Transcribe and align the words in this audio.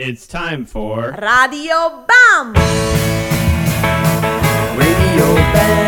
It's 0.00 0.28
time 0.28 0.64
for 0.64 1.10
Radio 1.20 2.06
Bam! 2.06 2.54
Radio 4.78 5.34
Bam. 5.34 5.87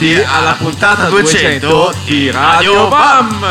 Benvenuti 0.00 0.26
alla 0.26 0.54
puntata 0.54 1.10
200 1.10 1.94
di 2.06 2.30
Radio 2.30 2.88
Bam! 2.88 3.46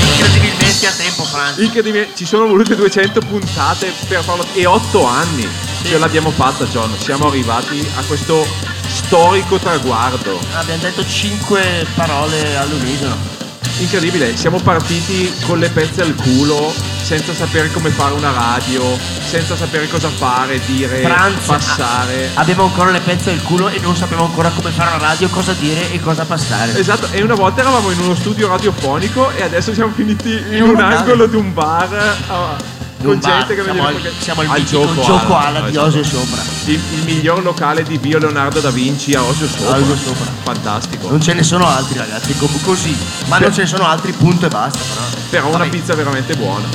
Incredibilmente 0.00 0.86
a 0.86 0.92
tempo, 0.92 1.24
Franz. 1.24 1.58
Incredibile, 1.58 2.08
ci 2.14 2.24
sono 2.24 2.46
volute 2.46 2.74
200 2.74 3.20
puntate 3.20 3.92
per 4.08 4.22
farlo 4.24 4.46
e 4.54 4.64
8 4.64 5.04
anni 5.04 5.46
ce 5.82 5.98
l'abbiamo 5.98 6.30
fatta 6.30 6.64
John, 6.64 6.90
siamo 6.96 7.26
arrivati 7.26 7.86
a 7.96 8.02
questo 8.04 8.46
storico 8.86 9.58
traguardo. 9.58 10.40
Abbiamo 10.54 10.80
detto 10.80 11.04
5 11.06 11.86
parole 11.94 12.56
all'unisono. 12.56 13.35
Incredibile, 13.78 14.34
siamo 14.36 14.58
partiti 14.58 15.30
con 15.44 15.58
le 15.58 15.68
pezze 15.68 16.00
al 16.00 16.14
culo, 16.14 16.72
senza 17.02 17.34
sapere 17.34 17.70
come 17.70 17.90
fare 17.90 18.14
una 18.14 18.32
radio, 18.32 18.82
senza 19.22 19.54
sapere 19.54 19.86
cosa 19.86 20.08
fare, 20.08 20.58
dire, 20.64 21.02
Franz, 21.02 21.44
passare. 21.44 22.30
a- 22.34 22.40
abbiamo 22.40 22.64
ancora 22.64 22.90
le 22.90 23.00
pezze 23.00 23.30
del 23.30 23.42
culo 23.42 23.68
e 23.68 23.78
non 23.80 23.94
sappiamo 23.94 24.24
ancora 24.24 24.48
come 24.48 24.70
fare 24.70 24.96
una 24.96 25.06
radio, 25.08 25.28
cosa 25.28 25.52
dire 25.52 25.92
e 25.92 26.00
cosa 26.00 26.24
passare. 26.24 26.78
Esatto, 26.78 27.08
e 27.10 27.22
una 27.22 27.34
volta 27.34 27.60
eravamo 27.60 27.90
in 27.90 28.00
uno 28.00 28.14
studio 28.14 28.48
radiofonico 28.48 29.30
e 29.32 29.42
adesso 29.42 29.74
siamo 29.74 29.92
finiti 29.94 30.30
in 30.52 30.62
un 30.62 30.70
una 30.70 30.98
angolo 30.98 31.26
di 31.26 31.36
un 31.36 31.52
bar 31.52 32.16
ah, 32.28 32.56
con 33.02 33.20
gente 33.20 33.54
che 33.54 33.62
siamo 33.62 33.86
al- 33.86 34.12
siamo 34.18 34.40
al 34.40 34.46
al 34.48 34.64
gioco, 34.64 35.02
gioco 35.02 35.36
ala, 35.36 35.58
ala 35.58 35.70
di. 35.70 35.76
Osio 35.76 36.02
sopra. 36.02 36.42
Il, 36.64 36.80
il 36.94 37.02
miglior 37.04 37.42
locale 37.42 37.82
di 37.82 37.98
Bio 37.98 38.18
Leonardo 38.18 38.60
da 38.60 38.70
Vinci 38.70 39.14
a 39.14 39.22
Osio 39.22 39.46
sopra. 39.46 39.76
Osio 39.76 39.96
sopra. 39.96 40.24
Fantastico. 40.42 41.08
Non 41.10 41.20
ce 41.20 41.34
ne 41.34 41.42
sono 41.42 41.66
altri 41.66 41.98
ragazzi, 41.98 42.34
così. 42.62 42.96
Ma 43.26 43.38
non 43.38 43.52
ce 43.52 43.62
ne 43.62 43.66
sono 43.66 43.86
altri, 43.86 44.12
punto 44.12 44.46
e 44.46 44.48
basta. 44.48 44.78
Però, 44.78 45.18
Però 45.30 45.48
una 45.48 45.58
Vabbè, 45.58 45.70
pizza 45.70 45.94
veramente 45.94 46.34
buona. 46.36 46.66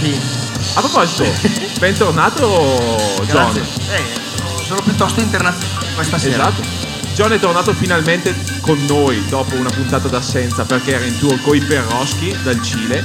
Sì, 0.00 0.18
A 0.74 0.80
proposito, 0.80 1.24
bentornato 1.78 3.22
John. 3.28 3.56
Eh, 3.56 4.20
sono 4.66 4.80
piuttosto 4.82 5.20
internazionale 5.20 5.86
questa 5.94 6.18
sera. 6.18 6.48
Esatto. 6.48 6.90
John 7.14 7.30
è 7.32 7.38
tornato 7.38 7.74
finalmente 7.74 8.34
con 8.60 8.82
noi 8.86 9.22
dopo 9.28 9.54
una 9.56 9.68
puntata 9.68 10.08
d'assenza 10.08 10.64
perché 10.64 10.94
era 10.94 11.04
in 11.04 11.18
tour 11.18 11.38
coi 11.42 11.60
Perroschi 11.60 12.34
dal 12.42 12.60
Cile. 12.62 13.04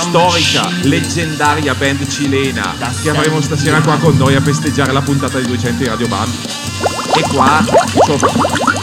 Storica, 0.00 0.68
leggendaria 0.82 1.74
band 1.74 2.06
cilena 2.08 2.74
che 3.00 3.10
avremo 3.10 3.40
stasera 3.40 3.80
qua 3.80 3.96
con 3.98 4.16
noi 4.16 4.34
a 4.34 4.40
festeggiare 4.40 4.92
la 4.92 5.00
puntata 5.02 5.38
di 5.38 5.46
200 5.46 5.82
di 5.82 5.88
Radio 5.88 6.08
Bam. 6.08 6.30
E 7.14 7.22
qua, 7.22 7.64
insomma, 7.94 8.32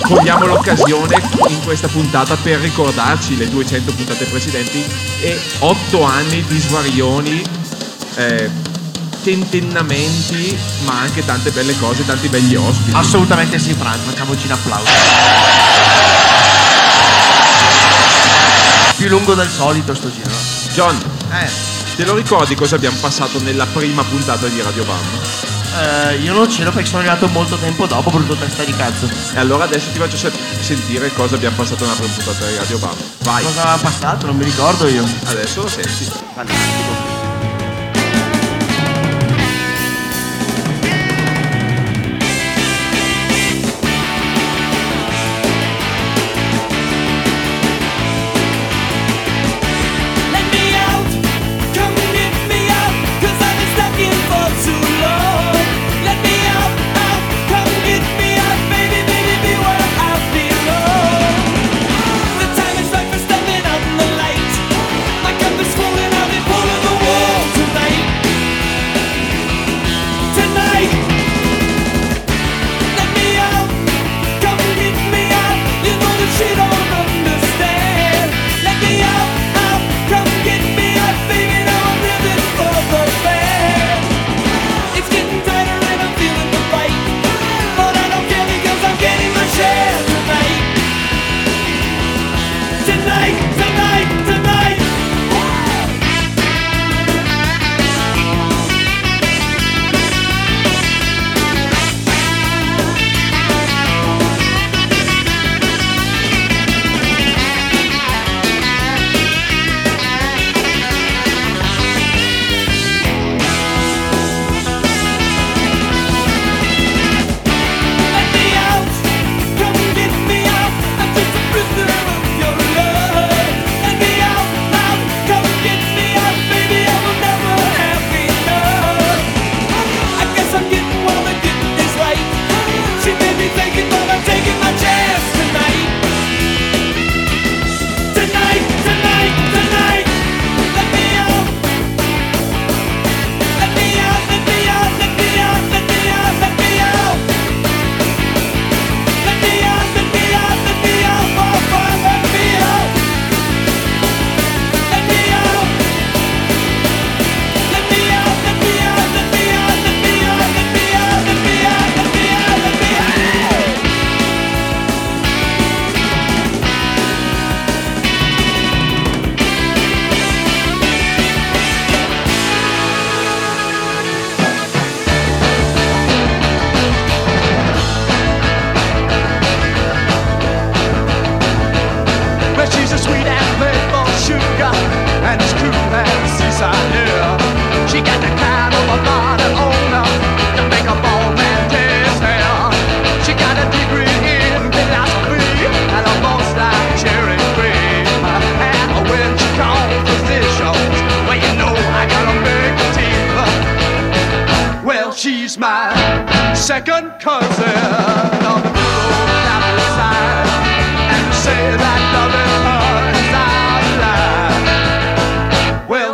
cogliamo 0.02 0.46
l'occasione 0.46 1.22
in 1.50 1.62
questa 1.64 1.88
puntata 1.88 2.36
per 2.38 2.60
ricordarci 2.60 3.36
le 3.36 3.50
200 3.50 3.94
puntate 3.94 4.26
precedenti 4.26 4.84
e 5.20 5.40
8 5.60 6.04
anni 6.04 6.44
di 6.48 6.60
svarioni, 6.60 7.44
eh, 8.16 8.50
tentennamenti, 9.22 10.58
ma 10.86 11.00
anche 11.00 11.26
tante 11.26 11.52
belle 11.52 11.78
cose, 11.78 12.06
tanti 12.06 12.30
begli 12.30 12.56
ospiti. 12.56 12.96
Assolutamente 12.96 13.60
sì, 13.60 13.74
Franz, 13.74 14.00
facciamoci 14.04 14.46
un 14.46 14.52
applauso. 14.52 14.92
Più 18.96 19.10
lungo 19.10 19.34
del 19.34 19.50
solito 19.50 19.94
sto 19.94 20.12
giro. 20.12 20.61
John, 20.74 20.98
Eh, 21.32 21.50
te 21.96 22.06
lo 22.06 22.16
ricordi 22.16 22.56
cosa 22.56 22.76
abbiamo 22.76 22.98
passato 23.00 23.40
nella 23.42 23.66
prima 23.66 24.04
puntata 24.04 24.48
di 24.48 24.62
Radio 24.62 24.84
Bam? 24.86 25.00
eh, 26.10 26.18
io 26.18 26.34
non 26.34 26.48
c'ero 26.48 26.72
perché 26.72 26.88
sono 26.90 27.00
arrivato 27.00 27.28
molto 27.28 27.56
tempo 27.58 27.86
dopo, 27.86 28.10
brutto 28.10 28.36
testa 28.36 28.64
di 28.64 28.76
cazzo. 28.76 29.10
E 29.34 29.40
allora 29.40 29.64
adesso 29.66 29.90
ti 29.92 30.00
faccio 30.00 30.18
se- 30.18 30.32
sentire 30.60 31.14
cosa 31.14 31.36
abbiamo 31.36 31.56
passato 31.56 31.84
nella 31.86 31.96
prima 31.96 32.14
puntata 32.14 32.46
di 32.46 32.56
Radio 32.58 32.78
Bam. 32.78 32.96
Vai, 33.20 33.44
Cosa 33.44 33.62
aveva 33.64 33.78
passato? 33.78 34.26
Non 34.26 34.36
mi 34.38 34.44
ricordo 34.44 34.88
io. 34.88 35.06
adesso 35.26 35.62
lo 35.62 35.68
senti. 35.70 36.10
Fantastico. 36.34 37.11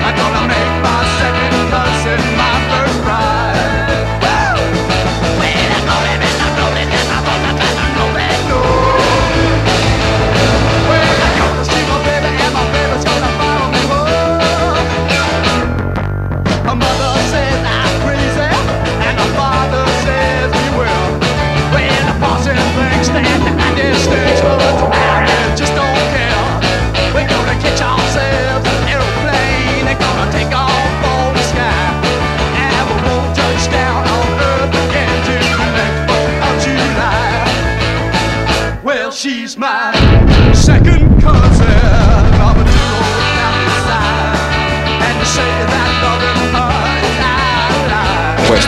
I'm 0.06 0.16
gonna 0.16 0.48
make 0.48 0.74
my 0.82 1.02
second 1.20 1.70
cousin 1.70 2.38
my 2.38 2.70
first. 2.70 2.83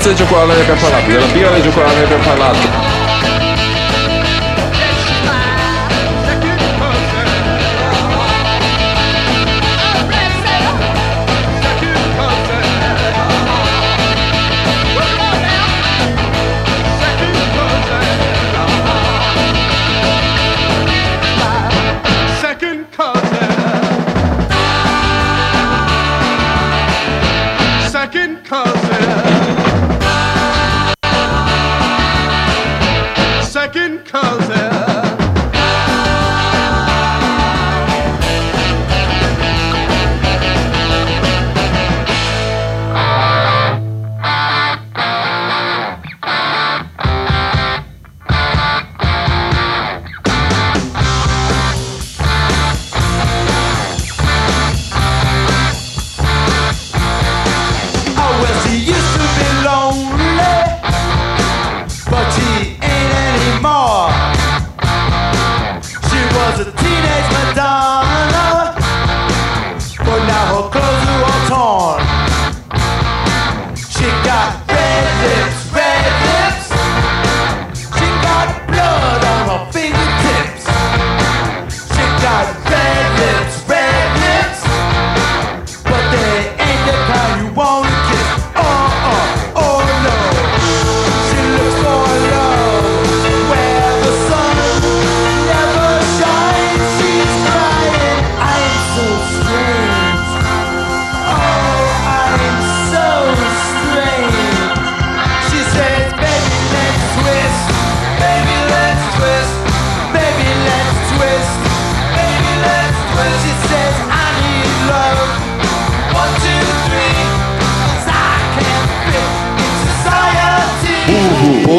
pizza 0.00 0.08
di 0.12 0.16
cioccolata 0.16 0.54
ne 0.54 0.60
abbiamo 0.62 0.80
parlato, 0.80 1.10
della 1.10 1.26
birra 1.26 1.54
di 1.56 1.62
cioccolata 1.62 1.94
ne 1.94 2.04
abbiamo 2.04 2.24
parlato. 2.24 2.89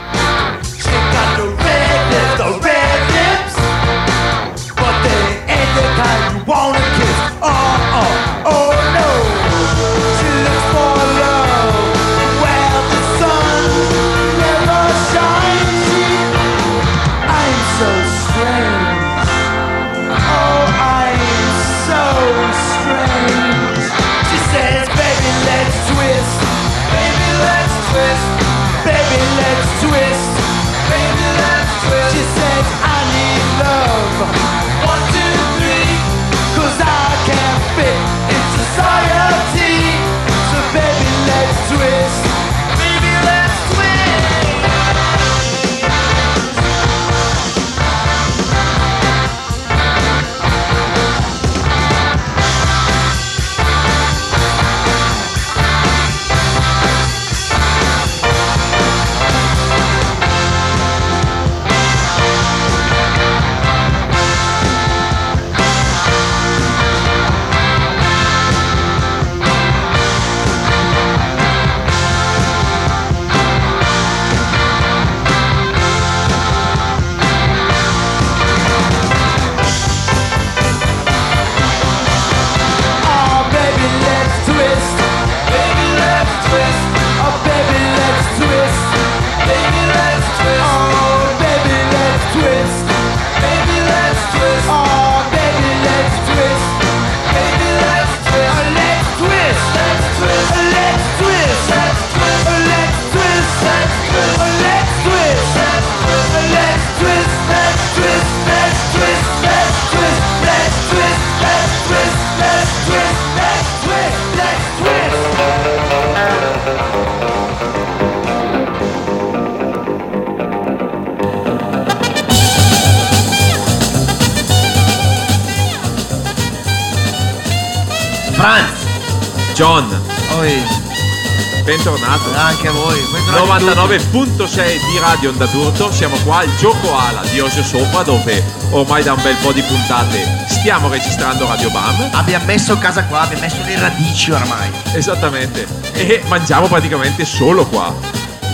bentornato. 131.90 132.32
anche 132.34 132.68
a 132.68 132.72
voi. 132.72 132.98
bentornati 133.12 133.64
tutti. 133.64 134.42
99.6 134.42 134.64
di 134.90 134.98
Radio 134.98 135.30
Onda 135.30 135.44
d'Urto, 135.46 135.92
siamo 135.92 136.16
qua 136.24 136.38
al 136.38 136.54
Gioco 136.56 136.96
Ala 136.96 137.20
di 137.30 137.40
Osio 137.40 137.62
Sopra 137.62 138.02
dove 138.02 138.42
ormai 138.70 139.02
da 139.02 139.12
un 139.12 139.22
bel 139.22 139.36
po' 139.36 139.52
di 139.52 139.60
puntate 139.62 140.44
stiamo 140.48 140.88
registrando 140.88 141.46
Radio 141.46 141.70
Bam. 141.70 142.08
Abbiamo 142.12 142.46
messo 142.46 142.78
casa 142.78 143.04
qua, 143.04 143.20
abbiamo 143.22 143.42
messo 143.42 143.58
le 143.66 143.78
radici 143.78 144.30
ormai. 144.30 144.70
Esattamente. 144.94 145.66
E 145.92 146.22
mangiamo 146.26 146.68
praticamente 146.68 147.24
solo 147.26 147.66
qua. 147.66 147.92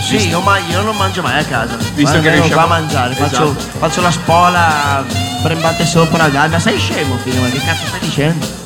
Sì, 0.01 0.27
io, 0.29 0.41
ma- 0.41 0.57
io 0.57 0.81
non 0.81 0.97
mangio 0.97 1.21
mai 1.21 1.39
a 1.39 1.45
casa. 1.45 1.77
Visto 1.93 2.19
che 2.19 2.31
riusciamo- 2.31 2.53
qua 2.53 2.63
a 2.63 2.67
mangiare, 2.67 3.13
faccio, 3.13 3.55
Esatto. 3.55 3.77
faccio 3.79 4.01
la 4.01 4.11
spola, 4.11 5.05
brembante 5.43 5.85
sopra, 5.85 6.27
dai, 6.27 6.49
ma 6.49 6.59
sei 6.59 6.77
scemo, 6.79 7.17
figlio, 7.23 7.39
ma 7.41 7.49
che 7.49 7.59
cazzo 7.63 7.85
stai 7.85 7.99
dicendo? 7.99 8.59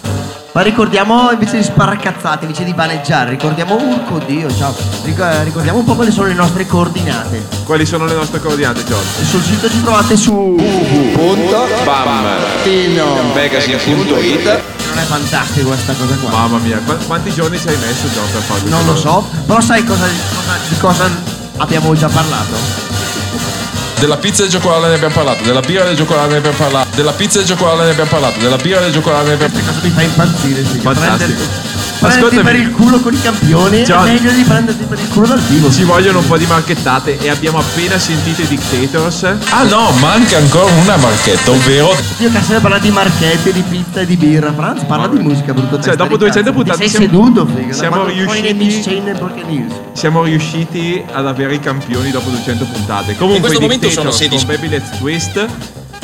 Ma 0.56 0.62
ricordiamo 0.62 1.32
invece 1.32 1.58
di 1.58 1.64
sparcazzate, 1.64 2.46
invece 2.46 2.64
di 2.64 2.72
vaneggiare, 2.72 3.32
ricordiamo, 3.32 3.76
urco 3.76 4.20
Dio, 4.26 4.50
ciao, 4.56 4.74
Ric- 5.04 5.42
ricordiamo 5.44 5.80
un 5.80 5.84
po' 5.84 5.96
quali 5.96 6.12
sono 6.12 6.30
le 6.30 6.34
nostre 6.34 6.66
coordinate. 6.66 7.46
Quali 7.66 7.86
sono 7.86 8.06
le 8.06 8.14
nostre 8.14 8.40
coordinate, 8.40 8.86
John? 8.86 9.04
Sul 9.24 9.44
sito 9.44 9.70
ci 9.70 9.82
trovate 9.82 10.16
su... 10.16 10.56
Bam.magazine.it 11.84 14.46
Non 14.46 14.98
è 14.98 15.04
fantastico 15.06 15.68
questa 15.68 15.92
cosa 15.92 16.16
qua. 16.16 16.30
Mamma 16.30 16.58
mia, 16.60 16.80
qua- 16.86 16.96
quanti 17.06 17.34
giorni 17.34 17.60
ci 17.60 17.68
hai 17.68 17.76
messo, 17.76 18.08
John, 18.08 18.32
per 18.32 18.42
farlo? 18.42 18.70
Non 18.70 18.86
lo 18.86 18.96
so, 18.96 19.28
però 19.46 19.60
sai 19.60 19.84
cosa, 19.84 20.06
cosa- 20.06 20.58
di 20.70 20.78
cosa 20.78 21.10
abbiamo 21.58 21.94
già 21.96 22.08
parlato? 22.08 22.85
Della 24.00 24.18
pizza 24.18 24.44
e 24.44 24.50
cioccolato 24.50 24.88
ne 24.88 24.96
abbiamo 24.96 25.14
parlato, 25.14 25.44
della 25.44 25.62
birra 25.62 25.90
e 25.90 25.96
cioccolato 25.96 26.32
ne 26.32 26.38
abbiamo 26.38 26.58
parlato, 26.58 26.96
della 26.96 27.14
pizza 27.14 27.40
e 27.40 27.46
cioccolato 27.46 27.84
ne 27.84 27.90
abbiamo 27.92 28.10
parlato, 28.10 28.40
della 28.40 28.58
birra 28.58 28.86
e 28.86 28.92
cioccolato 28.92 29.28
ne 29.28 29.34
abbiamo 29.34 29.54
parlato. 29.54 29.74
Cosa 29.74 29.88
mi 29.88 29.94
fa 29.94 30.02
impazzire? 30.02 30.64
Fantastico. 30.64 31.65
Prenderti, 32.08 32.38
per 32.40 32.56
il 32.56 32.72
culo 32.72 33.00
con 33.00 33.14
i 33.14 33.22
campioni 33.22 33.82
John. 33.84 34.08
è 34.08 34.12
meglio 34.12 34.32
di 34.32 34.44
prenderti 34.44 34.84
per 34.86 35.00
il 35.00 35.08
culo 35.10 35.28
dal 35.28 35.40
vivo. 35.40 35.72
Ci 35.72 35.84
vogliono 35.84 36.20
un 36.20 36.28
po' 36.28 36.38
di 36.38 36.46
marchettate 36.46 37.18
e 37.20 37.30
abbiamo 37.30 37.60
appena 37.60 37.98
sentito 37.98 38.42
i 38.42 38.48
Dictators. 38.48 39.24
Ah 39.50 39.64
no, 39.64 39.92
manca 40.00 40.38
ancora 40.38 40.72
una 40.74 40.96
marchetta, 40.98 41.52
ovvero 41.52 41.96
Io 42.20 42.32
che 42.32 42.40
sempre 42.40 42.60
parlare 42.60 42.82
di 42.82 42.92
marchette, 42.92 43.52
di 43.52 43.64
pizza 43.68 44.02
e 44.02 44.06
di 44.06 44.16
birra. 44.18 44.54
Franz 44.54 44.84
parla 44.84 45.08
di 45.08 45.20
musica, 45.20 45.54
brutto 45.54 45.82
Cioè, 45.82 45.96
dopo 45.96 46.18
di 46.18 46.26
200 46.26 46.52
cazzo. 46.52 46.54
puntate 46.64 46.78
sei 46.78 47.08
siamo- 47.08 47.26
seduto, 47.26 47.46
figa. 47.56 47.74
siamo 47.74 48.06
riusciti-. 48.06 49.84
Siamo 49.94 50.24
riusciti 50.24 51.04
ad 51.12 51.26
avere 51.28 51.56
i 51.56 51.60
campioni 51.60 52.12
dopo 52.12 52.30
200 52.30 52.66
puntate. 52.66 53.16
Comunque, 53.16 53.36
In 53.36 53.42
questo 53.42 53.62
momento 53.62 53.90
sono 53.90 54.10
Dictators 54.10 54.18
16. 54.18 54.46
con 54.46 54.56
Baby 54.56 54.70
Let's 54.70 54.98
Twist 54.98 55.48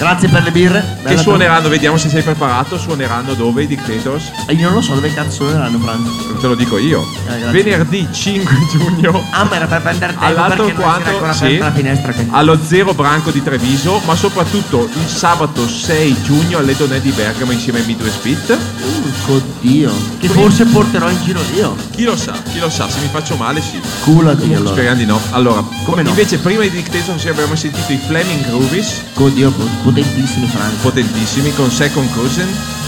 Grazie 0.01 0.29
per 0.29 0.41
le 0.41 0.49
birre. 0.49 0.79
che 0.81 1.09
Bella 1.09 1.21
suoneranno, 1.21 1.69
vediamo 1.69 1.95
se 1.95 2.09
sei 2.09 2.23
preparato. 2.23 2.75
Suoneranno 2.75 3.35
dove 3.35 3.61
i 3.61 3.67
Dictators? 3.67 4.31
tu. 4.47 4.51
Io 4.51 4.65
non 4.65 4.73
lo 4.73 4.81
so 4.81 4.95
dove 4.95 5.13
cazzo 5.13 5.43
suoneranno, 5.43 5.77
Franz. 5.77 6.09
Te 6.39 6.47
lo 6.47 6.55
dico 6.55 6.79
io. 6.79 7.05
Eh. 7.29 7.51
Venerdì 7.51 8.07
5 8.11 8.55
giugno 8.71 9.23
Ah, 9.29 9.43
ma 9.43 9.57
era 9.57 9.67
per 9.67 9.81
prendere 9.81 10.13
tempo 10.13 10.25
all'altro 10.25 10.71
quanto 10.71 11.33
sì, 11.33 11.57
la 11.59 11.71
finestra. 11.71 12.11
Che... 12.13 12.25
allo 12.31 12.57
Zero 12.65 12.95
Branco 12.95 13.29
di 13.29 13.43
Treviso, 13.43 14.01
ma 14.05 14.15
soprattutto 14.15 14.89
il 14.91 15.07
sabato 15.07 15.67
6 15.67 16.23
giugno 16.23 16.57
all'Edonè 16.57 16.99
di 16.99 17.11
Bergamo 17.11 17.51
insieme 17.51 17.77
ai 17.81 17.85
Midwest 17.85 18.23
Beat. 18.23 18.57
Urco 19.03 19.39
Dio. 19.59 19.93
Che 20.19 20.27
forse 20.29 20.65
porterò 20.65 21.11
in 21.11 21.21
giro 21.21 21.41
io. 21.53 21.75
Chi 21.91 22.05
lo 22.05 22.17
sa, 22.17 22.33
chi 22.51 22.57
lo 22.57 22.71
sa, 22.71 22.89
se 22.89 22.99
mi 23.01 23.07
faccio 23.11 23.35
male 23.35 23.61
sì. 23.61 23.79
Culati 23.99 24.51
allora. 24.51 24.71
Speriamo 24.71 24.97
di 24.97 25.05
no. 25.05 25.21
Allora, 25.29 25.63
Come 25.83 26.01
no? 26.01 26.09
invece 26.09 26.39
prima 26.39 26.63
di 26.63 26.71
Dictators 26.71 27.23
abbiamo 27.27 27.55
sentito 27.55 27.91
i 27.91 27.99
Flaming 28.03 28.47
Groovies, 28.47 29.01
Urco 29.13 29.29
Dio, 29.29 29.53
potentissimi 29.93 30.47
Franz. 30.47 30.73
potentissimi, 30.81 31.53
con 31.53 31.69
Second 31.69 32.11
Cousin. 32.13 32.47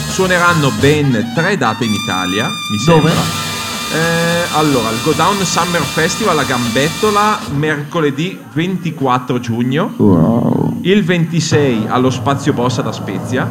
Suoneranno 0.10 0.72
ben 0.80 1.32
tre 1.36 1.58
date 1.58 1.84
in 1.86 1.94
Italia, 1.94 2.48
mi 2.48 2.84
Dove? 2.86 3.10
sembra. 3.10 3.52
Eh, 3.94 4.48
allora, 4.54 4.90
il 4.90 4.98
Go 5.04 5.12
Down 5.12 5.44
Summer 5.46 5.82
Festival 5.82 6.38
a 6.40 6.44
Gambettola, 6.44 7.40
mercoledì 7.56 8.40
24 8.54 9.40
giugno. 9.40 9.94
Wow. 9.98 10.80
Il 10.84 11.04
26 11.04 11.86
allo 11.90 12.10
Spazio 12.10 12.54
Bossa 12.54 12.82
da 12.82 12.92
Spezia, 12.92 13.48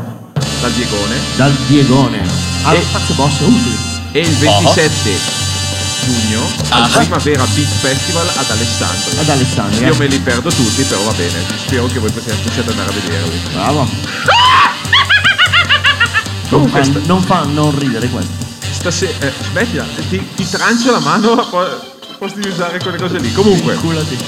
dal 0.60 0.72
Diegone. 0.72 1.16
Dal 1.36 1.52
Diegone. 1.66 2.20
Allo 2.64 2.78
E- 2.78 2.82
spazio 2.82 3.14
boss, 3.14 3.38
utile. 3.40 3.90
E 4.12 4.20
il 4.20 4.34
27 4.36 5.41
giugno 6.04 6.42
al 6.70 6.90
Primavera 6.90 7.44
Beat 7.54 7.68
Festival 7.80 8.28
ad 8.34 8.50
Alessandria. 8.50 9.20
Ad 9.20 9.28
Alessandria. 9.28 9.86
Io 9.88 9.96
me 9.96 10.06
li 10.06 10.18
perdo 10.18 10.50
tutti, 10.50 10.82
però 10.82 11.02
va 11.02 11.12
bene. 11.12 11.44
Spero 11.56 11.86
che 11.86 11.98
voi 11.98 12.10
possiate, 12.10 12.70
andare 12.70 12.90
a 12.90 12.92
vederli. 12.92 13.40
Bravo. 13.52 13.88
Non 16.52 16.68
fa, 16.68 16.82
non 17.06 17.22
fa 17.22 17.44
non 17.44 17.78
ridere 17.78 18.08
questo. 18.10 18.30
Stasera, 18.70 19.26
eh, 19.26 19.32
smettila, 19.50 19.86
ti, 20.10 20.22
ti 20.34 20.46
trancio 20.50 20.90
la 20.90 20.98
mano 20.98 21.32
a 21.32 21.46
po- 21.46 21.80
posti 22.18 22.40
di 22.40 22.48
usare 22.48 22.78
quelle 22.78 22.98
cose 22.98 23.18
lì. 23.18 23.32
Comunque, 23.32 23.74
Culati. 23.76 24.18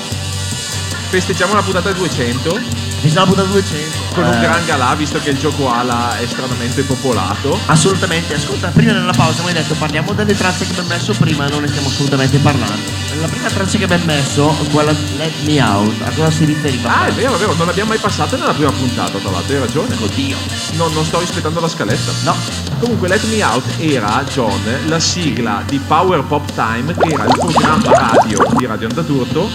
Festeggiamo 1.21 1.55
la 1.55 1.63
puntata 1.63 1.93
200 1.93 2.59
Mi 3.03 3.11
sono 3.11 3.27
buttato 3.27 3.49
200. 3.49 3.99
con 4.15 4.25
un 4.25 4.33
Eh, 4.33 4.41
gran 4.41 4.65
galà, 4.65 4.95
visto 4.95 5.21
che 5.21 5.31
il 5.31 5.39
gioco 5.39 5.71
ala 5.71 6.17
è 6.19 6.27
stranamente 6.27 6.83
popolato. 6.83 7.57
Assolutamente, 7.67 8.35
ascolta, 8.35 8.69
prima 8.69 8.93
nella 8.93 9.13
pausa 9.13 9.43
mi 9.43 9.49
hai 9.49 9.55
detto 9.55 9.75
parliamo 9.75 10.13
delle 10.13 10.35
tracce 10.37 10.65
che 10.65 10.71
abbiamo 10.71 10.89
messo 10.89 11.13
prima, 11.13 11.47
non 11.49 11.61
ne 11.61 11.69
stiamo 11.69 11.87
assolutamente 11.89 12.39
parlando. 12.39 12.91
La 13.21 13.29
prima 13.29 13.49
traccia 13.49 13.79
che 13.79 13.85
abbiamo 13.85 14.05
messo, 14.07 14.57
quella 14.73 14.93
Let 15.19 15.33
Me 15.45 15.61
Out, 15.63 16.01
a 16.03 16.11
cosa 16.11 16.31
si 16.31 16.45
riferiva? 16.47 17.01
Ah, 17.01 17.07
è 17.07 17.13
vero, 17.13 17.35
è 17.35 17.39
vero, 17.39 17.55
non 17.55 17.67
l'abbiamo 17.67 17.91
mai 17.91 17.99
passata 17.99 18.37
nella 18.37 18.53
prima 18.55 18.71
puntata, 18.73 19.19
tra 19.19 19.31
l'altro, 19.31 19.55
hai 19.55 19.61
ragione. 19.61 19.95
Oddio. 20.01 20.37
No, 20.73 20.89
non 20.89 21.05
sto 21.05 21.19
rispettando 21.21 21.61
la 21.61 21.69
scaletta. 21.69 22.11
No, 22.25 22.35
Comunque 22.81 23.09
Let 23.09 23.23
Me 23.25 23.43
Out 23.43 23.65
era, 23.79 24.25
John, 24.33 24.61
la 24.87 24.99
sigla 24.99 25.63
di 25.67 25.79
Power 25.87 26.23
Pop 26.25 26.51
Time, 26.55 26.95
che 26.97 27.09
era 27.13 27.25
il 27.25 27.35
programma 27.39 27.91
radio 28.11 28.47
di 28.57 28.67
Radio 28.67 28.89
Onda 28.89 29.03
Turto, 29.03 29.49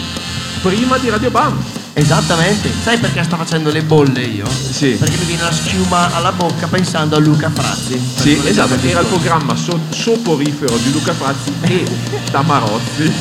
prima 0.62 0.98
di 0.98 1.10
Radio 1.10 1.32
Bam. 1.32 1.58
esattamente. 1.94 2.72
Sai 2.82 2.98
perché 2.98 3.24
sto 3.24 3.36
facendo 3.36 3.72
le 3.72 3.82
bolle 3.84 4.22
io? 4.22 4.48
Sì. 4.48 4.92
Perché 4.92 5.18
mi 5.18 5.25
viene 5.25 5.44
la 5.44 5.51
schiuma 5.51 6.13
alla 6.13 6.32
bocca 6.32 6.68
pensando 6.68 7.16
a 7.16 7.20
Luca 7.20 7.50
Frazzi. 7.50 8.00
Sì, 8.16 8.39
esatto, 8.46 8.68
quello 8.68 8.82
che 8.82 8.89
era 8.89 9.00
il 9.01 9.08
programma 9.08 9.56
so- 9.56 9.80
soporifero 9.89 10.78
di 10.78 10.92
Luca 10.92 11.13
Frazzi 11.13 11.51
e 11.62 11.86
Tamarozzi 12.32 13.12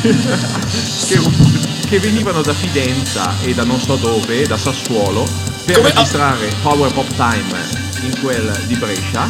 che, 1.09 1.21
che 1.89 1.99
venivano 1.99 2.43
da 2.43 2.53
Fidenza 2.53 3.35
e 3.43 3.55
da 3.55 3.65
non 3.65 3.81
so 3.81 3.97
dove, 3.97 4.47
da 4.47 4.57
Sassuolo, 4.57 5.27
per 5.69 5.77
Come- 5.77 5.91
registrare 5.91 6.51
Power 6.63 6.93
Pop 6.93 7.07
Time 7.15 7.87
in 8.01 8.19
quel 8.21 8.59
di 8.67 8.75
Brescia. 8.77 9.29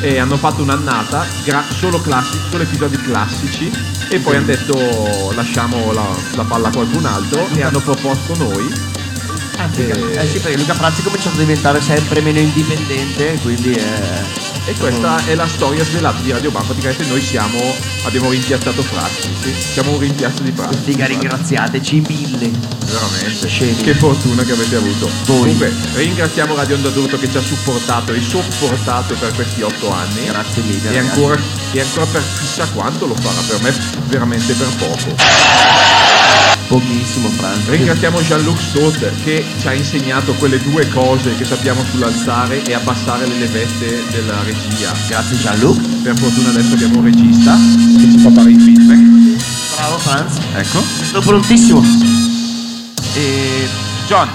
E 0.00 0.18
hanno 0.18 0.36
fatto 0.36 0.62
un'annata 0.62 1.26
gra- 1.44 1.64
solo, 1.76 2.00
classi- 2.00 2.38
solo 2.50 2.62
episodi 2.62 2.96
classici. 2.98 3.70
E 4.08 4.18
poi 4.20 4.36
hanno 4.36 4.46
detto 4.46 5.32
lasciamo 5.34 5.92
la, 5.92 6.06
la 6.36 6.44
palla 6.44 6.68
a 6.68 6.70
qualcun 6.70 7.04
altro. 7.04 7.48
E 7.54 7.62
hanno 7.62 7.80
proposto 7.80 8.36
noi. 8.36 8.72
Eh 10.16 10.28
sì, 10.28 10.38
perché 10.38 10.56
Luca 10.56 10.74
Frazzi 10.74 11.00
è 11.00 11.04
cominciato 11.04 11.36
a 11.36 11.38
diventare 11.40 11.80
sempre 11.80 12.20
meno 12.20 12.38
indipendente, 12.38 13.38
quindi 13.42 13.72
è... 13.72 14.22
E 14.64 14.74
questa 14.74 15.24
è 15.26 15.34
la 15.34 15.48
storia 15.48 15.84
svelata 15.84 16.20
di 16.20 16.30
Radio 16.30 16.52
Bar. 16.52 16.64
Praticamente 16.64 17.04
noi 17.06 17.20
siamo. 17.20 17.58
abbiamo 18.04 18.30
rimpiazzato 18.30 18.82
Frazzi. 18.82 19.28
Sì? 19.42 19.52
Siamo 19.72 19.92
un 19.92 19.98
rimpiazzo 19.98 20.42
di 20.42 20.52
Frazzi. 20.52 20.78
Figa, 20.84 21.06
ringraziateci 21.06 22.00
mille. 22.06 22.50
Veramente. 22.84 23.48
Scemi. 23.48 23.76
Che 23.82 23.94
fortuna 23.94 24.44
che 24.44 24.52
avete 24.52 24.76
avuto. 24.76 25.10
Voi. 25.24 25.38
Comunque, 25.40 25.72
ringraziamo 25.94 26.54
Radio 26.54 26.76
Onda 26.76 26.90
d'Urto 26.90 27.18
che 27.18 27.28
ci 27.28 27.36
ha 27.36 27.42
supportato 27.42 28.12
e 28.12 28.20
sopportato 28.20 29.14
per 29.14 29.34
questi 29.34 29.62
otto 29.62 29.90
anni. 29.90 30.26
Grazie 30.26 30.62
mille. 30.62 30.90
E 30.90 30.94
ragazzi. 30.94 31.08
ancora, 31.08 31.40
e 31.72 31.80
ancora 31.80 32.06
per 32.06 32.22
chissà 32.38 32.68
quanto 32.68 33.06
lo 33.06 33.14
farà. 33.16 33.40
Per 33.40 33.62
me 33.62 33.74
veramente 34.06 34.52
per 34.52 34.68
poco. 34.76 36.11
Pochissimo, 36.72 37.28
Franz. 37.28 37.68
Ringraziamo 37.68 38.22
Jean-Luc 38.22 38.58
Stott 38.58 39.22
che 39.24 39.44
ci 39.58 39.68
ha 39.68 39.74
insegnato 39.74 40.32
quelle 40.32 40.58
due 40.58 40.88
cose 40.88 41.36
che 41.36 41.44
sappiamo 41.44 41.84
sull'alzare 41.84 42.64
e 42.64 42.72
abbassare 42.72 43.26
le 43.26 43.36
levette 43.36 44.02
della 44.10 44.42
regia. 44.42 44.90
Grazie 45.06 45.38
Gianluca. 45.38 45.82
Per 46.02 46.16
fortuna 46.16 46.48
adesso 46.48 46.72
abbiamo 46.72 46.96
un 47.00 47.04
regista 47.04 47.54
che 47.54 48.10
ci 48.10 48.16
fa 48.16 48.30
fare 48.32 48.50
i 48.52 48.58
feedback. 48.58 49.76
Bravo 49.76 49.98
Franz. 49.98 50.38
Ecco. 50.54 50.82
Sono 51.02 51.20
prontissimo. 51.20 51.84
E 53.16 53.68
John, 54.06 54.30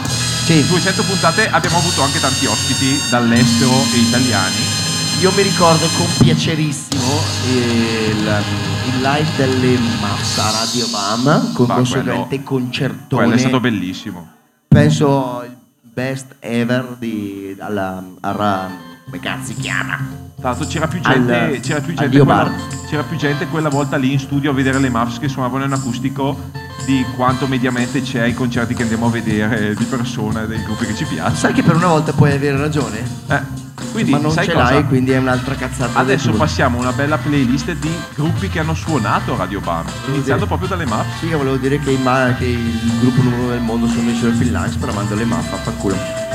Sì. 0.46 0.64
200 0.68 1.02
puntate 1.06 1.50
abbiamo 1.50 1.80
avuto 1.80 2.04
anche 2.04 2.20
tanti 2.20 2.46
ospiti 2.46 3.02
dall'estero 3.10 3.84
e 3.96 3.98
italiani. 3.98 4.87
Io 5.20 5.32
mi 5.32 5.42
ricordo 5.42 5.88
con 5.98 6.06
piacerissimo 6.20 7.04
il, 7.48 8.44
il 8.86 9.02
live 9.02 9.28
delle 9.36 9.78
Massa 10.00 10.52
Radio 10.52 10.86
Bam 10.92 11.54
con 11.54 11.66
Ma 11.66 11.76
conseguente 11.76 12.28
quello- 12.28 12.44
concertone. 12.44 13.22
Quello 13.24 13.34
è 13.34 13.38
stato 13.40 13.60
bellissimo. 13.60 14.28
Penso 14.68 15.44
il 15.44 15.58
best 15.82 16.36
ever 16.40 16.96
di 17.00 17.56
alla, 17.60 18.04
alla 18.20 18.70
come 19.06 19.20
cazzo 19.20 19.46
si 19.46 19.56
chiama? 19.56 19.98
Tra 20.40 20.50
l'altro 20.50 20.68
c'era 20.68 20.88
più 20.88 21.00
gente, 21.00 21.34
Al- 21.34 21.60
c'era 21.62 21.80
più 21.82 21.94
gente 21.96 22.20
quella, 22.20 22.52
c'era 22.88 23.04
più 23.04 23.18
gente 23.18 23.48
quella 23.48 23.70
volta 23.70 23.98
lì 23.98 24.12
in 24.14 24.20
studio 24.20 24.52
a 24.52 24.54
vedere 24.54 24.78
le 24.80 24.90
Muffs 24.90 25.18
che 25.18 25.28
suonavano 25.28 25.64
in 25.66 25.72
acustico 25.72 26.52
di 26.86 27.04
quanto 27.16 27.48
mediamente 27.48 28.02
c'è 28.04 28.20
ai 28.20 28.36
concerti 28.36 28.76
che 28.76 28.84
andiamo 28.84 29.08
a 29.08 29.10
vedere 29.10 29.74
di 29.74 29.84
persona, 29.86 30.46
dei 30.46 30.62
gruppi 30.62 30.86
che 30.86 30.96
ci 30.96 31.06
piacciono. 31.06 31.36
Sai 31.36 31.54
che 31.54 31.64
per 31.64 31.76
una 31.76 31.88
volta 31.88 32.14
puoi 32.14 32.34
avere 32.34 32.56
ragione? 32.58 33.00
Eh, 33.30 33.66
quindi, 33.98 34.12
ma 34.12 34.20
non 34.20 34.32
sai 34.32 34.46
ce 34.46 34.54
cosa? 34.54 34.64
l'hai, 34.72 34.86
quindi 34.86 35.12
è 35.12 35.18
un'altra 35.18 35.56
cazzata. 35.56 35.98
Adesso 35.98 36.32
passiamo 36.34 36.78
a 36.78 36.82
una 36.82 36.92
bella 36.92 37.18
playlist 37.18 37.72
di 37.74 37.92
gruppi 38.14 38.48
che 38.48 38.60
hanno 38.60 38.76
suonato 38.76 39.34
a 39.34 39.38
Radio 39.38 39.60
Bam, 39.60 39.86
iniziando 40.08 40.46
dire... 40.46 40.46
proprio 40.46 40.68
dalle 40.68 40.86
MAF. 40.86 41.20
Sì, 41.20 41.28
io 41.28 41.38
volevo 41.38 41.56
dire 41.58 41.80
che, 41.80 41.98
ma... 41.98 42.36
che, 42.38 42.46
il 42.46 43.00
gruppo 43.00 43.24
numero 43.24 43.42
uno 43.44 43.52
del 43.54 43.62
mondo 43.62 43.88
sono 43.88 44.10
i 44.12 44.16
Surfing 44.16 44.52
Lines, 44.52 44.76
però 44.76 44.94
mando 44.94 45.16
le 45.16 45.26
MAF, 45.26 45.64
fa 45.64 45.72
culo. 45.72 46.27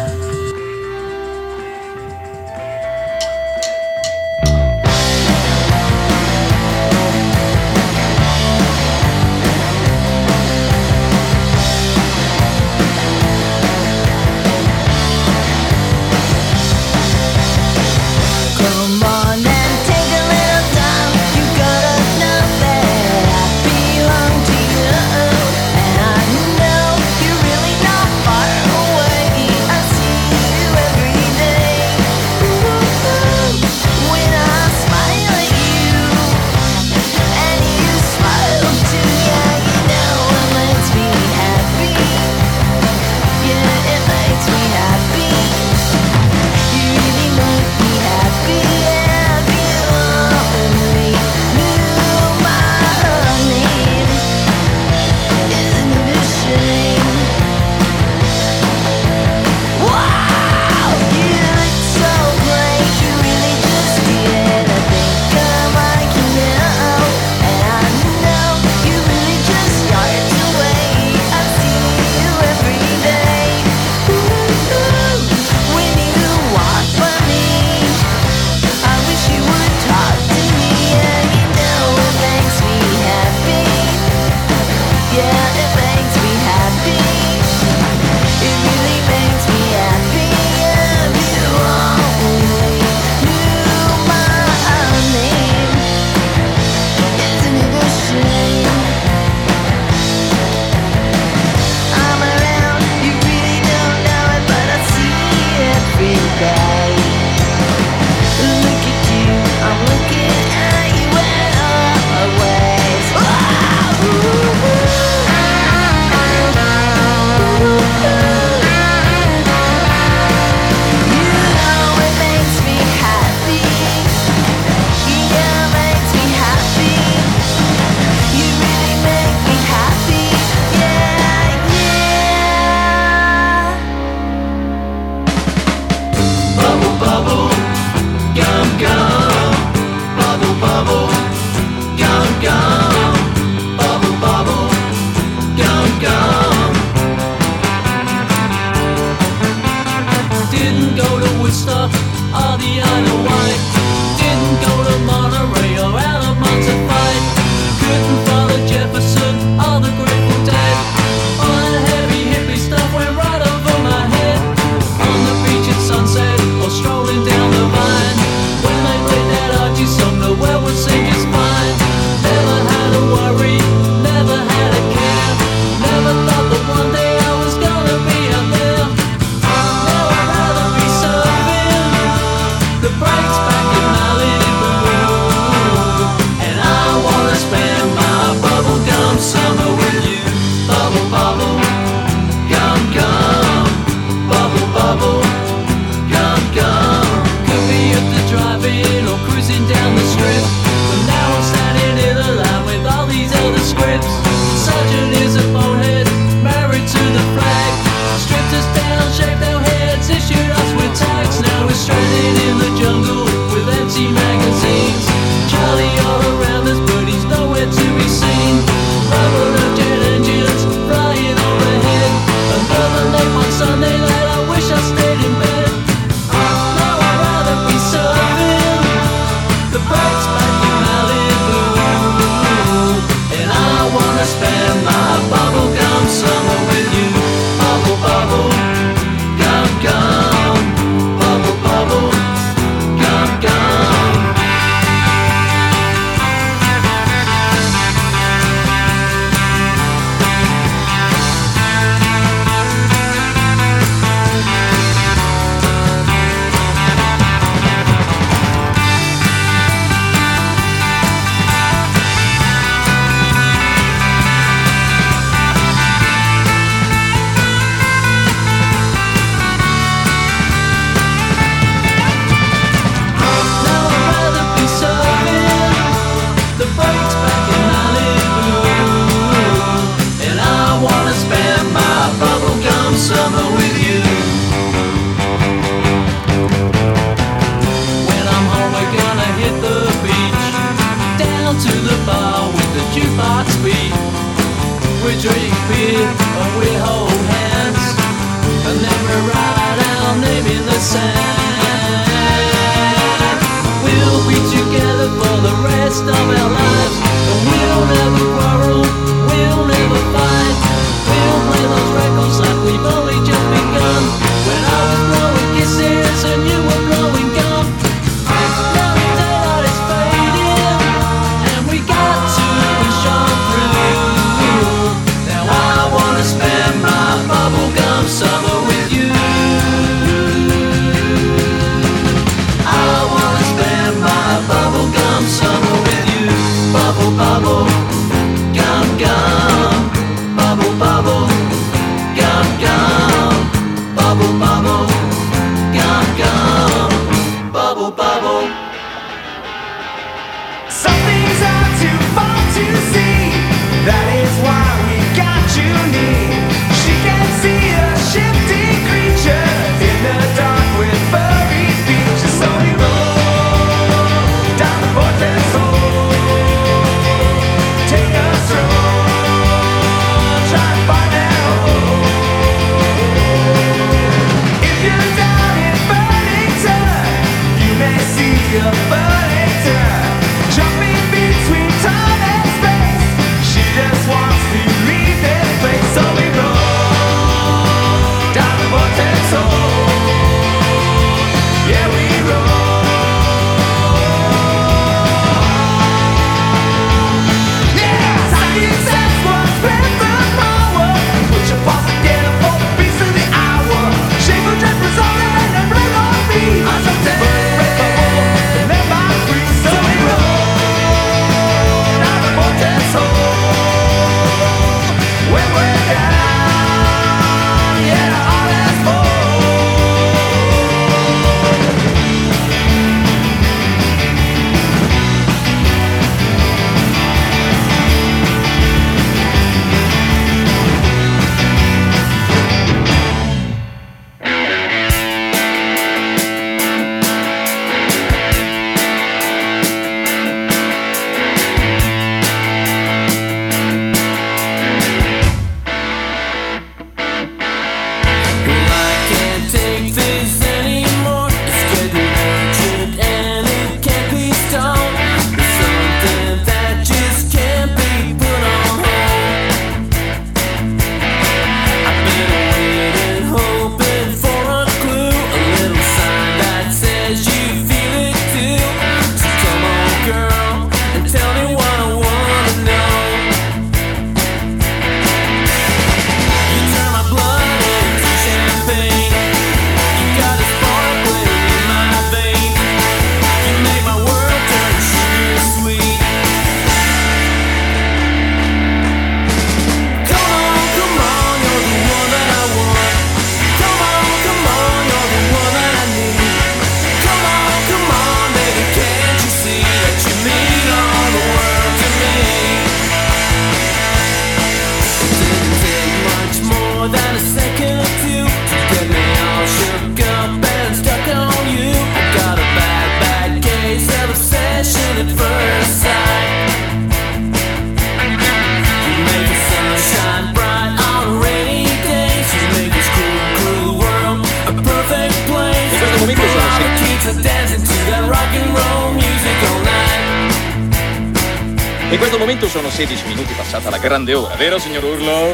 Passata 533.93 533.99
la 533.99 533.99
grande 533.99 534.15
ora, 534.15 534.35
vero 534.37 534.59
signor 534.59 534.85
Urlo? 534.85 535.32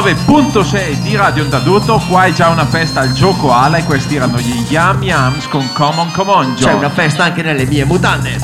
...99.6 0.00 1.02
di 1.02 1.14
Radio 1.14 1.42
Ondaduto, 1.42 2.02
qua 2.08 2.24
è 2.24 2.32
già 2.32 2.48
una 2.48 2.64
festa 2.64 3.00
al 3.00 3.12
gioco 3.12 3.52
ala 3.52 3.76
e 3.76 3.84
questi 3.84 4.16
erano 4.16 4.38
gli 4.38 4.64
Yam 4.70 5.02
Yams 5.02 5.46
con 5.48 5.70
Common 5.74 6.10
Common 6.12 6.54
C'è 6.54 6.72
una 6.72 6.88
festa 6.88 7.24
anche 7.24 7.42
nelle 7.42 7.66
mie 7.66 7.84
mutande. 7.84 8.38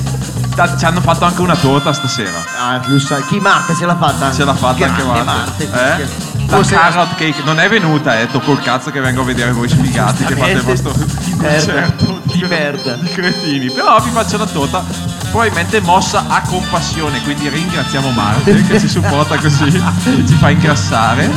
Ci 0.78 0.84
hanno 0.84 1.00
fatto 1.00 1.24
anche 1.24 1.40
una 1.40 1.56
torta 1.56 1.94
stasera. 1.94 2.44
Ah, 2.58 2.80
lo 2.84 2.98
sai. 2.98 3.24
Chi 3.26 3.38
Marte 3.40 3.74
ce 3.74 3.86
l'ha 3.86 3.96
fatta? 3.96 4.32
Ce 4.32 4.44
l'ha 4.44 4.54
fatta 4.54 4.84
anche 4.84 5.02
Grande 5.02 5.24
Marte. 5.24 5.68
Marte. 5.70 5.98
Eh? 6.02 6.44
La 6.46 6.56
Forse- 6.56 6.74
carrot 6.74 7.14
cake 7.14 7.42
non 7.44 7.58
è 7.58 7.68
venuta, 7.70 8.20
eh, 8.20 8.26
tocco 8.30 8.52
il 8.52 8.60
cazzo 8.60 8.90
che 8.90 9.00
vengo 9.00 9.22
a 9.22 9.24
vedere 9.24 9.50
voi 9.52 9.68
sfigati 9.68 10.24
che 10.24 10.36
fate 10.36 10.50
il 10.52 10.62
vostro 10.62 10.92
Merda, 11.38 11.72
concerto 11.72 12.20
di 12.24 12.44
merda. 12.48 12.92
di 12.94 13.08
cretini. 13.08 13.70
Però 13.70 13.98
vi 14.00 14.10
faccio 14.10 14.36
la 14.36 14.46
torta, 14.46 14.84
probabilmente 15.30 15.80
mossa 15.80 16.24
a 16.28 16.40
compassione, 16.42 17.20
quindi 17.22 17.48
ringraziamo 17.48 18.10
Marte 18.10 18.62
che 18.66 18.80
ci 18.80 18.88
supporta 18.88 19.36
così, 19.36 19.70
ci 19.70 20.34
fa 20.38 20.50
ingrassare. 20.50 21.30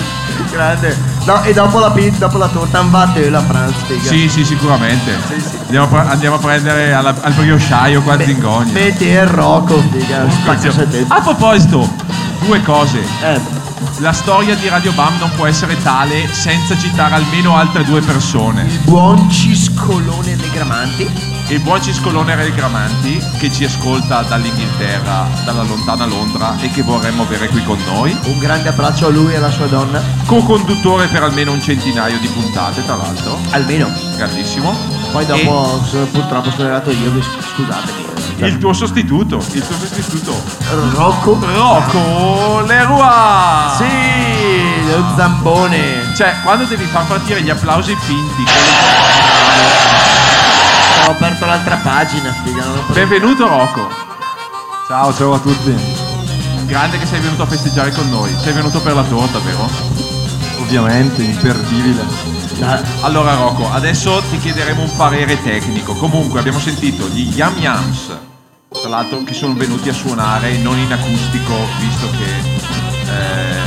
Grande. 0.52 0.98
No, 1.26 1.42
e 1.44 1.54
dopo 1.54 1.80
la, 1.80 1.94
dopo 2.18 2.38
la 2.38 2.48
torta 2.48 2.80
andate 2.80 3.30
la 3.30 3.42
Franz, 3.42 3.76
figa. 3.86 4.02
Sì, 4.08 4.30
sì, 4.30 4.44
sicuramente. 4.46 5.16
Andiamo, 5.64 5.98
a, 5.98 6.10
andiamo 6.10 6.36
a 6.38 6.40
prendere 6.40 6.94
alla- 6.94 7.16
al 7.22 7.34
briosciaio 7.34 8.02
qua 8.02 8.14
a 8.14 8.24
Zingonia. 8.24 8.72
Metti 8.74 9.06
il 9.06 9.28
Rocco, 9.28 9.84
figa. 9.92 10.26
A 11.10 11.22
proposito, 11.22 11.88
due 12.46 12.62
cose. 12.64 13.00
Eh, 13.22 13.58
La 14.00 14.14
storia 14.14 14.56
di 14.56 14.68
Radio 14.70 14.92
Bam 14.94 15.18
non 15.20 15.30
può 15.36 15.46
essere 15.46 15.82
tale 15.82 16.28
senza 16.32 16.78
citare 16.78 17.16
almeno 17.16 17.56
altre 17.58 17.84
due 17.84 18.02
persone. 18.02 18.64
il 18.64 18.80
buon 18.84 19.30
Ciscolone 19.30 20.36
Negramanti. 21.50 21.54
Il 21.54 21.60
buon 21.62 21.82
Ciscolone 21.82 22.36
Regramanti 22.36 23.20
che 23.40 23.52
ci 23.52 23.66
ascolta 23.66 24.22
dall'Inghilterra, 24.22 25.28
dalla 25.44 25.64
lontana 25.64 26.06
Londra 26.06 26.56
e 26.60 26.70
che 26.70 26.84
vorremmo 26.84 27.24
avere 27.24 27.48
qui 27.48 27.64
con 27.64 27.80
noi. 27.86 28.16
Un 28.26 28.38
grande 28.38 28.70
abbraccio 28.70 29.08
a 29.08 29.10
lui 29.10 29.34
e 29.34 29.38
alla 29.38 29.52
sua 29.52 29.66
donna. 29.66 30.02
Co-conduttore 30.26 31.08
per 31.08 31.24
almeno 31.24 31.52
un 31.52 31.62
centinaio 31.62 32.20
di 32.20 32.28
puntate, 32.28 32.86
tra 32.86 32.96
l'altro. 32.96 33.40
Almeno. 33.52 33.92
Grandissimo. 34.16 34.74
Poi 35.12 35.26
dopo 35.26 35.84
so- 35.86 36.08
purtroppo 36.12 36.52
sono 36.52 36.64
arrivato 36.64 36.92
io, 36.92 37.12
mi 37.12 37.22
sc- 37.22 37.54
scusatemi. 37.56 38.08
E 38.42 38.48
il 38.48 38.58
tuo 38.58 38.72
sostituto, 38.72 39.44
il 39.52 39.66
tuo 39.66 39.76
sostituto. 39.78 40.42
Rocco. 40.94 41.38
Rocco 41.42 42.62
Leroy! 42.66 43.76
Sì, 43.76 44.88
lo 44.92 45.04
zambone. 45.18 46.14
Cioè, 46.16 46.36
quando 46.44 46.64
devi 46.66 46.86
far 46.86 47.06
partire 47.06 47.42
gli 47.42 47.50
applausi 47.50 47.98
finti, 48.00 48.44
Ho 51.10 51.14
aperto 51.14 51.48
l'altra 51.48 51.78
pagina, 51.78 52.32
figa. 52.44 52.64
Non 52.64 52.78
ho 52.78 52.84
preso- 52.84 53.00
benvenuto 53.00 53.48
Rocco. 53.48 53.90
Ciao, 54.88 55.12
ciao 55.12 55.34
a 55.34 55.40
tutti. 55.40 55.76
Grande 56.68 57.00
che 57.00 57.08
sei 57.08 57.20
venuto 57.20 57.42
a 57.42 57.46
festeggiare 57.48 57.92
con 57.92 58.08
noi. 58.12 58.32
Sei 58.40 58.54
venuto 58.54 58.80
per 58.80 58.94
la 58.94 59.02
torta, 59.02 59.40
vero? 59.40 59.68
Ovviamente, 60.60 61.24
imperdibile. 61.24 62.06
Allora 63.02 63.34
Rocco, 63.34 63.72
adesso 63.72 64.22
ti 64.30 64.38
chiederemo 64.38 64.84
un 64.84 64.96
parere 64.96 65.42
tecnico. 65.42 65.96
Comunque 65.96 66.40
abbiamo 66.40 66.60
sentito 66.60 67.08
gli 67.08 67.34
Yam 67.34 67.58
Yams, 67.58 68.16
tra 68.80 68.90
l'altro 68.90 69.24
che 69.24 69.34
sono 69.34 69.56
venuti 69.56 69.90
a 69.90 69.94
suonare 69.94 70.58
non 70.58 70.78
in 70.78 70.94
acustico, 70.94 71.56
visto 71.80 72.08
che, 72.12 73.12
eh, 73.12 73.62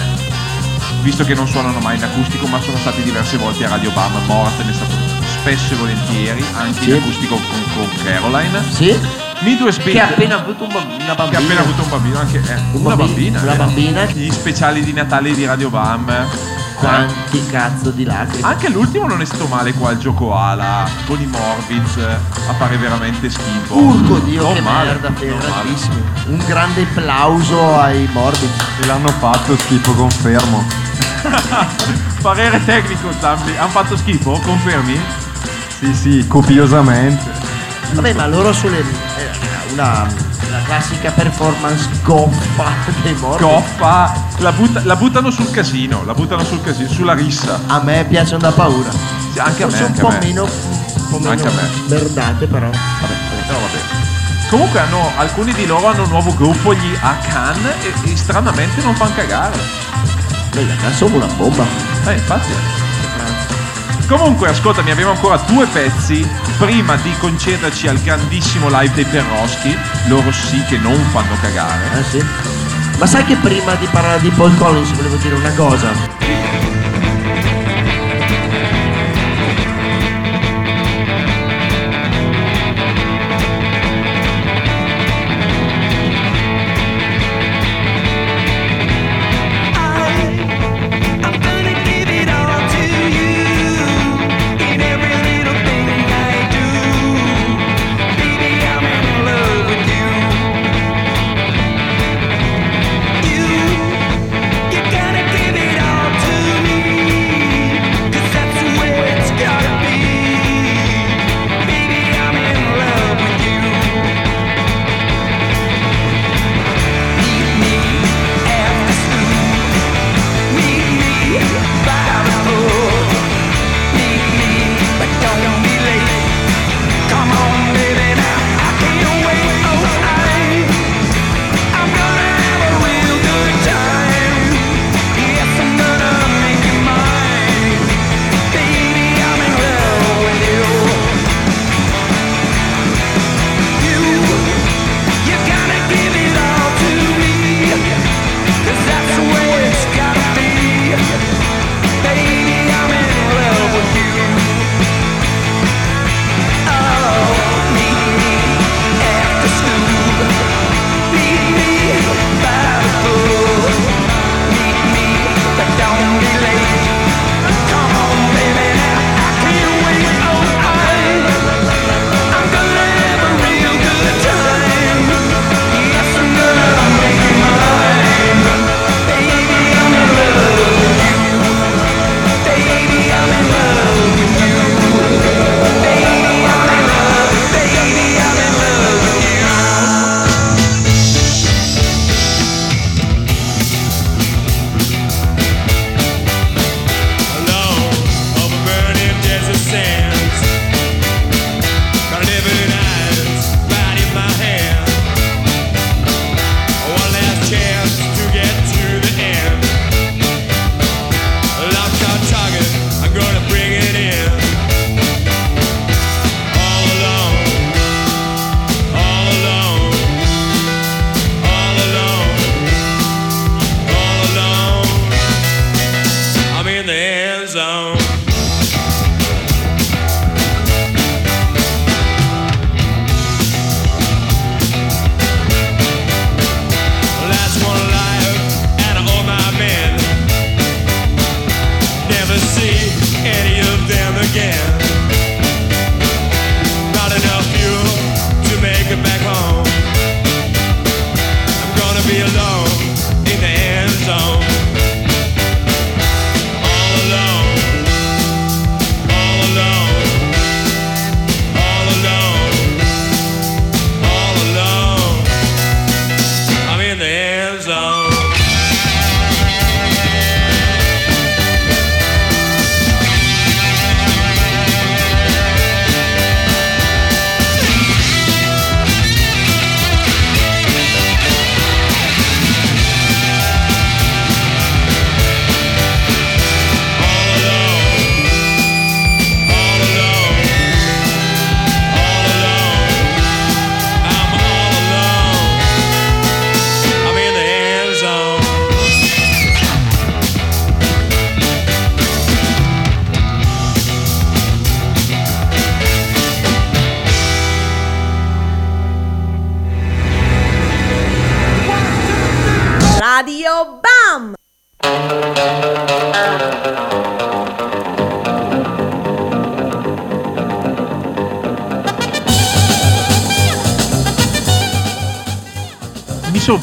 visto 1.02 1.24
che 1.24 1.34
non 1.34 1.48
suonano 1.48 1.80
mai 1.80 1.96
in 1.96 2.04
acustico, 2.04 2.46
ma 2.46 2.60
sono 2.60 2.76
stati 2.76 3.02
diverse 3.02 3.36
volte 3.36 3.64
a 3.64 3.68
Radio 3.70 3.90
Bam. 3.90 4.12
Morten 4.26 4.68
è 4.68 4.72
stato 4.72 5.21
spesso 5.42 5.74
e 5.74 5.76
volentieri, 5.76 6.44
anche 6.56 6.78
in 6.84 6.84
Sì. 6.84 6.92
acustico 6.92 7.34
con, 7.34 7.62
con 7.74 7.88
Caroline. 8.04 8.62
Sì? 8.70 8.96
Midwest 9.40 9.82
Beat, 9.82 9.96
Che 9.96 10.00
ha 10.00 10.06
appena 10.06 10.36
avuto 10.36 10.62
un 10.64 10.72
bamb- 10.72 10.86
una 10.86 10.98
che 10.98 11.14
bambina. 11.16 11.38
ha 11.38 11.42
appena 11.42 11.60
avuto 11.60 11.82
un 11.82 11.88
bambino, 11.88 12.18
anche 12.20 12.36
eh, 12.38 12.54
Un 12.72 12.80
una 12.84 12.94
bambi- 12.94 13.12
bambina. 13.12 13.40
una 13.42 13.52
eh. 13.52 13.56
bambina. 13.56 14.04
Gli 14.04 14.30
speciali 14.30 14.84
di 14.84 14.92
Natale 14.92 15.34
di 15.34 15.44
Radio 15.44 15.68
Bam. 15.68 16.26
Quanti 16.76 17.44
cazzo 17.48 17.90
di 17.90 18.04
lacrime. 18.04 18.46
Anche 18.46 18.68
l'ultimo 18.68 19.06
non 19.06 19.20
è 19.20 19.24
stato 19.24 19.46
male 19.46 19.72
qua 19.72 19.90
al 19.90 19.98
gioco 19.98 20.34
ala 20.36 20.88
con 21.06 21.20
i 21.20 21.26
Morbids 21.26 21.96
a 21.96 22.52
fare 22.54 22.76
veramente 22.76 23.30
schifo. 23.30 23.76
Urco 23.76 24.18
Dio, 24.18 24.42
Non 24.42 24.54
che 24.54 24.60
male, 24.62 24.86
merda, 24.90 25.08
grandissimo. 25.10 25.94
Un 26.26 26.42
grande 26.46 26.82
applauso 26.82 27.80
ai 27.80 28.08
morbidi. 28.12 28.50
Se 28.80 28.86
l'hanno 28.86 29.08
fatto, 29.10 29.56
schifo, 29.58 29.92
confermo. 29.92 30.64
Parere 32.20 32.64
tecnico, 32.64 33.10
Zambi. 33.20 33.56
Hanno 33.56 33.68
fatto 33.70 33.96
schifo? 33.96 34.32
Confermi? 34.42 35.00
Sì, 35.82 35.94
sì, 35.94 36.26
copiosamente. 36.28 37.28
Vabbè, 37.92 38.12
ma 38.14 38.26
loro 38.28 38.52
sono 38.52 38.70
le- 38.72 38.78
eh, 39.16 39.72
una 39.72 40.06
la 40.50 40.60
classica 40.66 41.10
performance 41.10 41.88
goffa 42.02 42.70
dei 43.02 43.14
morbidi. 43.14 43.42
Coppa. 43.50 44.12
La, 44.38 44.52
butta- 44.52 44.82
la 44.84 44.96
buttano 44.96 45.30
sul 45.30 45.50
casino, 45.50 46.04
la 46.04 46.12
buttano 46.14 46.44
sul 46.44 46.60
casino, 46.62 46.88
sulla 46.88 47.14
rissa. 47.14 47.58
A 47.66 47.80
me 47.82 48.04
piacciono 48.08 48.38
da 48.42 48.52
paura. 48.52 48.90
Sì, 49.32 49.38
anche 49.38 49.62
a 49.62 49.66
me, 49.66 49.72
Forse 49.72 49.84
anche 49.86 50.00
un 50.00 50.06
a 50.06 50.08
po' 50.10 50.18
me. 50.18 50.26
meno 50.26 50.42
un 50.44 51.08
po' 51.20 51.28
Anche 51.28 51.44
meno 51.44 51.48
a 51.58 51.62
me. 51.62 51.70
merdate 51.88 52.46
però. 52.46 52.66
Vabbè, 52.66 53.14
Però 53.46 53.58
vabbè. 53.58 53.80
Comunque 54.50 54.80
hanno, 54.80 55.10
alcuni 55.16 55.52
di 55.54 55.66
loro 55.66 55.86
hanno 55.88 56.02
un 56.04 56.10
nuovo 56.10 56.34
gruppo, 56.34 56.74
gli 56.74 56.94
Akan, 57.00 57.56
e, 58.04 58.10
e 58.10 58.16
stranamente 58.16 58.82
non 58.82 58.94
fanno 58.94 59.14
cagare. 59.14 59.58
Beh, 60.52 60.66
la 60.66 60.92
sono 60.92 61.16
una 61.16 61.26
bomba. 61.36 61.64
Eh, 62.06 62.12
infatti. 62.12 62.52
Comunque, 64.12 64.50
ascoltami, 64.50 64.90
abbiamo 64.90 65.12
ancora 65.12 65.38
due 65.46 65.66
pezzi 65.66 66.28
prima 66.58 66.96
di 66.96 67.14
concederci 67.18 67.88
al 67.88 67.98
grandissimo 67.98 68.68
live 68.68 68.92
dei 68.92 69.06
Perroschi. 69.06 69.74
Loro 70.06 70.30
sì 70.30 70.62
che 70.64 70.76
non 70.76 71.02
fanno 71.12 71.34
cagare. 71.40 71.98
Eh 71.98 72.04
sì. 72.04 72.24
Ma 72.98 73.06
sai 73.06 73.24
che 73.24 73.36
prima 73.36 73.74
di 73.76 73.86
parlare 73.90 74.20
di 74.20 74.28
Paul 74.28 74.54
Collins 74.58 74.92
volevo 74.92 75.16
dire 75.16 75.34
una 75.34 75.52
cosa? 75.54 76.81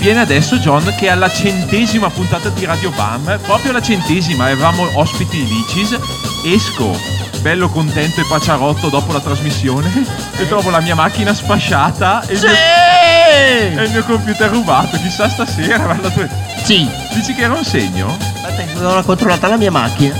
So, 0.09 0.15
viene 0.15 0.19
adesso 0.21 0.57
John 0.57 0.93
che 0.97 1.09
alla 1.09 1.29
centesima 1.31 2.09
puntata 2.09 2.49
di 2.49 2.65
Radio 2.65 2.89
Bam, 2.91 3.39
proprio 3.43 3.71
la 3.71 3.81
centesima, 3.81 4.45
avevamo 4.45 4.87
ospiti 4.93 5.45
Licis, 5.45 5.97
esco 6.45 6.97
bello 7.41 7.69
contento 7.69 8.19
e 8.19 8.25
paciarotto 8.27 8.89
dopo 8.89 9.13
la 9.13 9.19
trasmissione 9.21 9.89
e 10.35 10.47
trovo 10.47 10.71
la 10.71 10.81
mia 10.81 10.95
macchina 10.95 11.33
sfasciata 11.33 12.21
e 12.25 12.33
il, 12.33 12.39
mio, 12.41 13.81
e 13.81 13.85
il 13.85 13.91
mio 13.91 14.03
computer 14.03 14.49
rubato, 14.49 14.97
chissà 14.97 15.29
stasera. 15.29 15.77
guarda 15.83 16.09
tu- 16.09 16.27
Sì. 16.63 16.89
Dici 17.13 17.33
che 17.35 17.43
era 17.43 17.53
un 17.53 17.63
segno? 17.63 18.17
Aspetta, 18.43 18.79
non 18.81 18.97
ho 18.97 19.03
controllata 19.03 19.47
la 19.47 19.57
mia 19.57 19.71
macchina. 19.71 20.15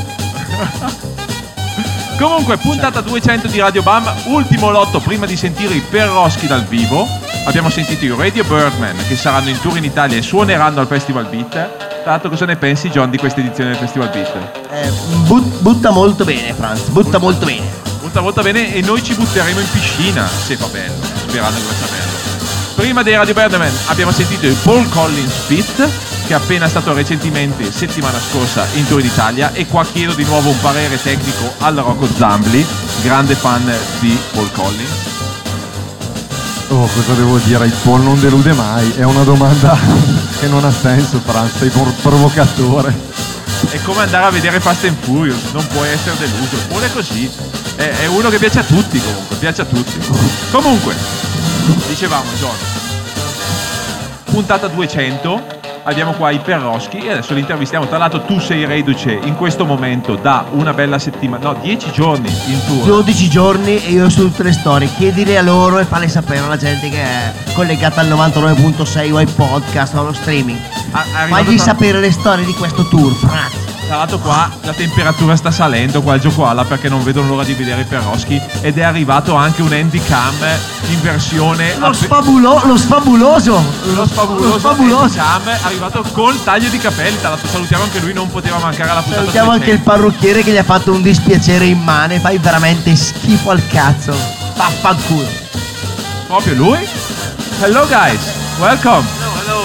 Comunque, 2.17 2.57
puntata 2.57 2.99
200 3.01 3.47
di 3.47 3.59
Radio 3.59 3.81
Bam, 3.81 4.03
ultimo 4.25 4.69
lotto 4.69 4.99
prima 4.99 5.25
di 5.25 5.37
sentire 5.37 5.73
i 5.73 5.79
Perroschi 5.81 6.47
dal 6.47 6.65
vivo. 6.65 7.18
Abbiamo 7.49 7.71
sentito 7.71 8.05
i 8.05 8.13
Radio 8.15 8.43
Birdman 8.43 8.95
che 9.07 9.15
saranno 9.15 9.49
in 9.49 9.59
tour 9.59 9.75
in 9.75 9.83
Italia 9.83 10.15
e 10.15 10.21
suoneranno 10.21 10.81
al 10.81 10.85
Festival 10.85 11.25
Beat. 11.25 11.49
Tra 11.49 12.11
l'altro, 12.11 12.29
cosa 12.29 12.45
ne 12.45 12.57
pensi, 12.57 12.91
John, 12.91 13.09
di 13.09 13.17
questa 13.17 13.39
edizione 13.39 13.71
del 13.71 13.79
Festival 13.79 14.09
Beat? 14.09 14.35
Eh, 14.69 14.91
but- 15.25 15.59
butta 15.59 15.89
molto 15.89 16.25
bene, 16.25 16.53
Franz, 16.53 16.89
butta 16.89 17.17
molto 17.17 17.47
bene. 17.47 17.67
Molto 18.01 18.21
molto 18.21 18.43
bene 18.43 18.71
e 18.71 18.81
noi 18.81 19.01
ci 19.01 19.15
butteremo 19.15 19.59
in 19.59 19.65
piscina 19.71 20.27
se 20.27 20.57
va 20.57 20.67
bello, 20.67 20.93
sperando 21.27 21.59
che 21.59 21.65
vada 21.65 21.87
bello. 21.89 22.75
Prima 22.75 23.01
dei 23.01 23.15
Radio 23.15 23.33
Birdman 23.33 23.73
abbiamo 23.87 24.11
sentito 24.11 24.45
il 24.45 24.55
Paul 24.61 24.87
Collins 24.89 25.47
Beat 25.47 25.89
che 26.27 26.33
è 26.33 26.35
appena 26.35 26.67
stato 26.67 26.93
recentemente 26.93 27.71
settimana 27.71 28.19
scorsa 28.19 28.67
in 28.75 28.85
tour 28.85 28.99
in 28.99 29.07
Italia 29.07 29.53
e 29.53 29.65
qua 29.65 29.83
chiedo 29.91 30.13
di 30.13 30.23
nuovo 30.23 30.49
un 30.49 30.61
parere 30.61 31.01
tecnico 31.01 31.51
al 31.61 31.77
Rocco 31.77 32.07
Zambli, 32.15 32.63
grande 33.01 33.33
fan 33.33 33.73
di 34.01 34.15
Paul 34.33 34.51
Collins. 34.51 35.08
Oh, 36.71 36.87
cosa 36.87 37.13
devo 37.13 37.37
dire? 37.39 37.65
Il 37.65 37.75
Paul 37.83 38.01
non 38.01 38.19
delude 38.19 38.53
mai. 38.53 38.91
È 38.93 39.03
una 39.03 39.23
domanda 39.23 39.75
che 40.39 40.47
non 40.47 40.63
ha 40.63 40.71
senso, 40.71 41.19
Franz. 41.19 41.57
Sei 41.57 41.69
provocatore. 41.69 42.93
È 43.69 43.81
come 43.81 44.01
andare 44.01 44.25
a 44.25 44.29
vedere 44.29 44.59
Fast 44.59 44.85
and 44.85 44.95
Furious, 44.99 45.51
non 45.51 45.65
puoi 45.67 45.89
essere 45.89 46.15
deluso. 46.17 46.55
Paul 46.69 46.81
è 46.81 46.91
così, 46.91 47.29
è, 47.75 47.89
è 48.01 48.05
uno 48.05 48.29
che 48.29 48.37
piace 48.37 48.59
a 48.59 48.63
tutti 48.63 49.01
comunque, 49.01 49.35
piace 49.35 49.61
a 49.61 49.65
tutti. 49.65 49.99
Comunque, 50.51 50.95
dicevamo 51.87 52.29
John, 52.39 52.55
puntata 54.25 54.67
200, 54.67 55.58
abbiamo 55.83 56.11
qua 56.13 56.29
i 56.31 56.39
Perroschi 56.39 56.97
e 56.97 57.11
adesso 57.11 57.33
li 57.33 57.39
intervistiamo. 57.41 57.87
Tra 57.87 57.97
l'altro 57.97 58.21
tu 58.21 58.39
sei 58.39 58.65
reduce 58.65 59.11
in 59.23 59.35
questo 59.35 59.65
momento 59.65 60.15
da 60.15 60.45
una 60.51 60.73
bella 60.73 60.99
settimana, 60.99 61.51
no, 61.51 61.57
10 61.61 61.91
giorni 61.91 62.29
in 62.47 62.59
tour. 62.65 62.85
12 62.85 63.29
giorni 63.29 63.83
e 63.83 63.91
io 63.91 64.09
su 64.09 64.21
tutte 64.29 64.43
le 64.43 64.53
storie. 64.53 64.89
Chiedili 64.97 65.35
a 65.37 65.41
loro 65.41 65.79
e 65.79 65.85
falle 65.85 66.07
sapere 66.07 66.39
alla 66.39 66.57
gente 66.57 66.89
che 66.89 67.01
è 67.01 67.33
collegata 67.53 68.01
al 68.01 68.07
99.6 68.07 69.11
o 69.11 69.17
ai 69.17 69.25
podcast 69.27 69.93
o 69.95 69.99
allo 70.01 70.13
streaming. 70.13 70.59
A- 70.91 71.03
è 71.03 71.07
arrivato 71.21 71.43
Fagli 71.43 71.55
tra- 71.55 71.63
sapere 71.65 71.99
le 71.99 72.11
storie 72.11 72.45
di 72.45 72.53
questo 72.53 72.87
tour, 72.87 73.13
Franz. 73.13 73.68
Tra 73.89 73.97
l'altro 73.97 74.19
qua 74.19 74.47
la 74.61 74.73
temperatura 74.73 75.35
sta 75.35 75.49
salendo 75.49 76.03
qua 76.03 76.13
al 76.13 76.19
gioco 76.19 76.45
alla 76.47 76.63
perché 76.63 76.89
non 76.89 77.03
vedono 77.03 77.29
l'ora 77.29 77.43
di 77.43 77.53
vedere 77.55 77.81
i 77.81 77.85
Perroschi 77.85 78.39
ed 78.61 78.77
è 78.77 78.83
arrivato 78.83 79.33
anche 79.33 79.63
un 79.63 79.73
handicam 79.73 80.35
in 80.89 81.01
versione 81.01 81.75
Lo, 81.79 81.87
appe- 81.87 81.95
sfabulo- 81.97 82.61
lo 82.65 82.77
sfabuloso. 82.77 83.59
lo 83.95 84.05
sfabuloso, 84.05 84.47
Lo 84.47 84.59
sfabuloso. 84.59 85.19
handicam 85.19 85.47
è 85.55 85.59
arrivato 85.63 86.03
col 86.11 86.41
taglio 86.43 86.69
di 86.69 86.77
capelli 86.77 87.17
tra 87.19 87.29
l'altro 87.29 87.47
salutiamo 87.47 87.81
anche 87.83 87.99
lui 87.99 88.13
non 88.13 88.29
poteva 88.29 88.59
mancare 88.59 88.91
alla 88.91 88.99
puntata 89.01 89.21
Salutiamo 89.21 89.51
anche 89.51 89.71
il 89.71 89.79
200. 89.79 89.89
parrucchiere 89.89 90.43
che 90.43 90.51
gli 90.51 90.57
ha 90.57 90.63
fatto 90.63 90.91
un 90.93 91.01
dispiacere 91.01 91.65
immane. 91.65 92.19
Fai 92.19 92.37
veramente 92.37 92.95
schifo 92.95 93.49
al 93.49 93.67
cazzo. 93.69 94.15
Vaffanculo. 94.55 95.27
proprio 96.27 96.53
lui 96.53 96.77
hello 97.61 97.87
guys 97.87 98.19
welcome 98.59 99.03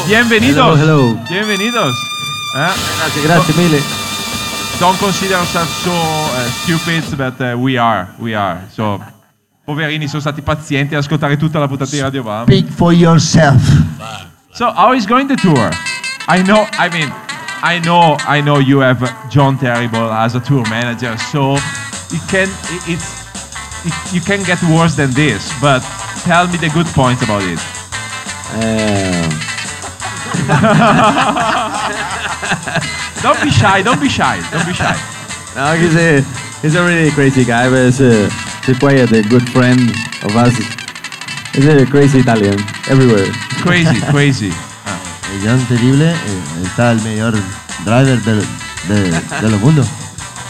bienvenidos 0.07 0.79
Hello, 0.81 1.03
hello. 1.03 1.18
bienvenidos 1.29 1.95
Eh? 2.57 2.72
Grazie, 2.97 3.22
grazie 3.22 3.55
mille. 3.55 4.03
Don't 4.79 4.99
consider 4.99 5.37
yourself 5.37 5.68
so 5.83 5.93
uh, 5.93 6.49
stupid 6.62 7.05
but 7.16 7.41
uh, 7.41 7.57
we 7.57 7.79
are 7.79 8.07
we 8.18 8.35
are 8.35 8.61
so 8.70 9.01
poverini 9.64 10.07
sono 10.09 10.20
stati 10.20 10.43
pazienti 10.43 10.95
ad 10.95 11.03
ascoltare 11.03 11.37
tutta 11.37 11.59
la 11.59 11.66
puntata 11.68 11.91
di 11.91 12.01
Radio 12.01 12.22
Bam 12.22 12.43
Speak 12.45 12.68
for 12.70 12.93
yourself. 12.93 13.62
So 14.53 14.70
how 14.72 14.93
is 14.93 15.07
going 15.07 15.27
the 15.27 15.37
tour? 15.37 15.70
I 16.29 16.43
know. 16.43 16.66
I 16.79 16.89
mean, 16.91 17.12
I 17.62 17.81
know. 17.81 18.16
I 18.27 18.41
know 18.41 18.59
you 18.61 18.81
have 18.83 19.03
John 19.31 19.57
Terrible 19.59 20.11
as 20.12 20.35
a 20.35 20.41
tour 20.41 20.62
manager, 20.68 21.16
so 21.18 21.55
it 22.11 22.20
can. 22.29 22.49
it- 22.70 22.89
It's. 22.89 23.22
It, 23.85 23.93
you 24.12 24.20
can 24.22 24.43
get 24.45 24.62
worse 24.62 24.95
than 24.97 25.12
this. 25.12 25.51
But 25.61 25.83
tell 26.25 26.47
me 26.47 26.57
the 26.59 26.68
good 26.70 26.87
points 26.95 27.22
about 27.22 27.43
it. 27.43 27.59
Eh, 28.61 29.29
Don't 33.25 33.41
be 33.41 33.51
shy. 33.51 33.81
Don't 33.81 34.01
be 34.01 34.09
shy. 34.09 34.37
Don't 34.53 34.66
be 34.68 34.75
shy. 34.77 34.93
no, 35.57 35.72
he's 35.81 35.97
a 35.97 36.20
he's 36.61 36.75
a 36.77 36.85
really 36.85 37.11
crazy 37.11 37.43
guy, 37.45 37.70
but 37.70 37.87
he's, 37.89 38.01
a, 38.01 38.29
he's 38.66 38.79
quite 38.79 39.01
a 39.01 39.22
good 39.33 39.49
friend 39.49 39.81
of 40.29 40.37
us. 40.37 40.53
He's 41.57 41.64
a 41.66 41.87
crazy 41.87 42.18
Italian 42.20 42.61
everywhere. 42.93 43.33
Crazy, 43.64 43.97
crazy. 44.12 44.51
Ah. 44.85 45.01
John 45.43 45.59
Terrible 45.66 46.05
eh, 46.05 46.62
está 46.64 46.93
el 46.93 47.01
mejor 47.01 47.33
driver 47.85 48.20
del, 48.25 48.45
de, 48.89 49.11
del 49.41 49.59
mundo. 49.59 49.83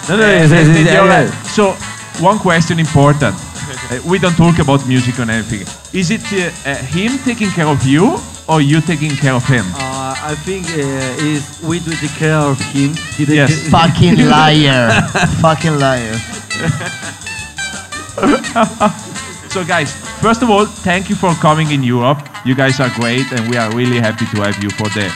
No, 0.09 0.16
no, 0.16 0.25
Eh, 0.25 0.43
he's, 0.43 0.51
he's, 0.51 0.87
eh, 0.87 0.95
yeah. 0.95 1.31
So 1.55 1.77
one 2.20 2.39
question 2.41 2.81
important. 2.81 3.37
Uh, 3.37 4.01
we 4.05 4.18
don't 4.18 4.37
talk 4.37 4.59
about 4.59 4.85
music 4.89 5.18
or 5.20 5.31
anything. 5.31 5.62
Is 5.93 6.11
it 6.11 6.22
uh, 6.33 6.70
uh, 6.70 6.75
him 6.91 7.18
taking 7.25 7.51
care 7.51 7.68
of 7.68 7.87
you 7.87 8.18
or 8.49 8.61
you 8.61 8.81
taking 8.81 9.14
care 9.14 9.35
of 9.35 9.47
him? 9.47 9.64
Uh, 9.77 9.93
I 10.27 10.35
think 10.35 10.64
uh, 10.72 11.29
is 11.31 11.61
we 11.62 11.81
do 11.81 11.91
take 11.93 12.16
care 12.16 12.39
of 12.39 12.59
him. 12.72 12.95
He 13.16 13.27
take 13.27 13.37
Yes. 13.45 13.68
Fucking 13.68 14.16
liar. 14.35 14.89
Fucking 15.45 15.79
liar. 15.79 16.16
So 19.55 19.62
guys, 19.64 19.95
first 20.20 20.43
of 20.43 20.51
all, 20.51 20.66
thank 20.66 21.09
you 21.09 21.14
for 21.14 21.33
coming 21.35 21.70
in 21.70 21.85
Europe. 21.85 22.18
You 22.45 22.57
guys 22.57 22.81
are 22.81 22.91
great 22.99 23.31
and 23.31 23.49
we 23.49 23.57
are 23.57 23.70
really 23.72 24.01
happy 24.01 24.27
to 24.35 24.43
have 24.43 24.61
you 24.61 24.68
for 24.70 24.89
the 24.91 25.07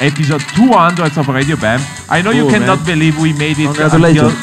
episode 0.00 0.42
200 0.58 1.16
of 1.16 1.28
Radio 1.28 1.54
Bam. 1.54 1.78
I 2.10 2.20
know 2.20 2.32
you 2.32 2.48
cannot 2.50 2.78
man. 2.78 2.86
believe 2.86 3.16
we 3.20 3.32
made 3.34 3.56
it 3.58 3.68
until 3.70 3.90
Congratulations. 3.90 4.34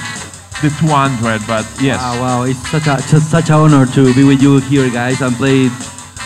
the 0.62 0.70
200, 0.80 1.46
but 1.48 1.68
yes. 1.82 2.00
Ah, 2.00 2.16
wow, 2.22 2.44
it's 2.44 2.64
such 2.72 2.88
a 2.88 2.96
just 3.12 3.30
such 3.30 3.50
an 3.50 3.56
honor 3.56 3.86
to 3.92 4.14
be 4.16 4.24
with 4.24 4.42
you 4.42 4.60
here, 4.72 4.90
guys, 4.90 5.20
and 5.20 5.36
play 5.36 5.68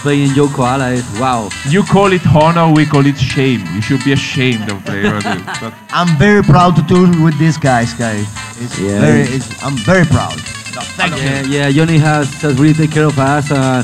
playing 0.05 0.35
Joe 0.37 0.47
Koala. 0.47 0.91
It's, 0.93 1.09
wow. 1.19 1.49
You 1.67 1.81
call 1.83 2.13
it 2.13 2.21
honor, 2.27 2.71
we 2.71 2.85
call 2.85 3.05
it 3.07 3.17
shame. 3.17 3.61
You 3.73 3.81
should 3.81 4.03
be 4.05 4.11
ashamed 4.13 4.69
of 4.69 4.77
playing 4.85 5.11
radio. 5.11 5.41
But 5.61 5.73
I'm 5.89 6.11
very 6.25 6.43
proud 6.43 6.75
to 6.77 6.83
tour 6.85 7.09
with 7.25 7.37
these 7.39 7.57
guys, 7.57 7.89
guys. 7.97 8.27
It's 8.61 8.77
Yeah. 8.77 9.01
very, 9.01 9.23
it's, 9.35 9.47
I'm 9.65 9.77
very 9.91 10.05
proud. 10.05 10.37
Yeah, 10.99 11.41
you. 11.41 11.57
yeah, 11.57 11.71
Johnny 11.71 11.97
has, 11.97 12.29
has 12.43 12.53
really 12.61 12.73
taken 12.77 12.93
care 12.93 13.07
of 13.07 13.17
us. 13.17 13.49
Uh, 13.49 13.81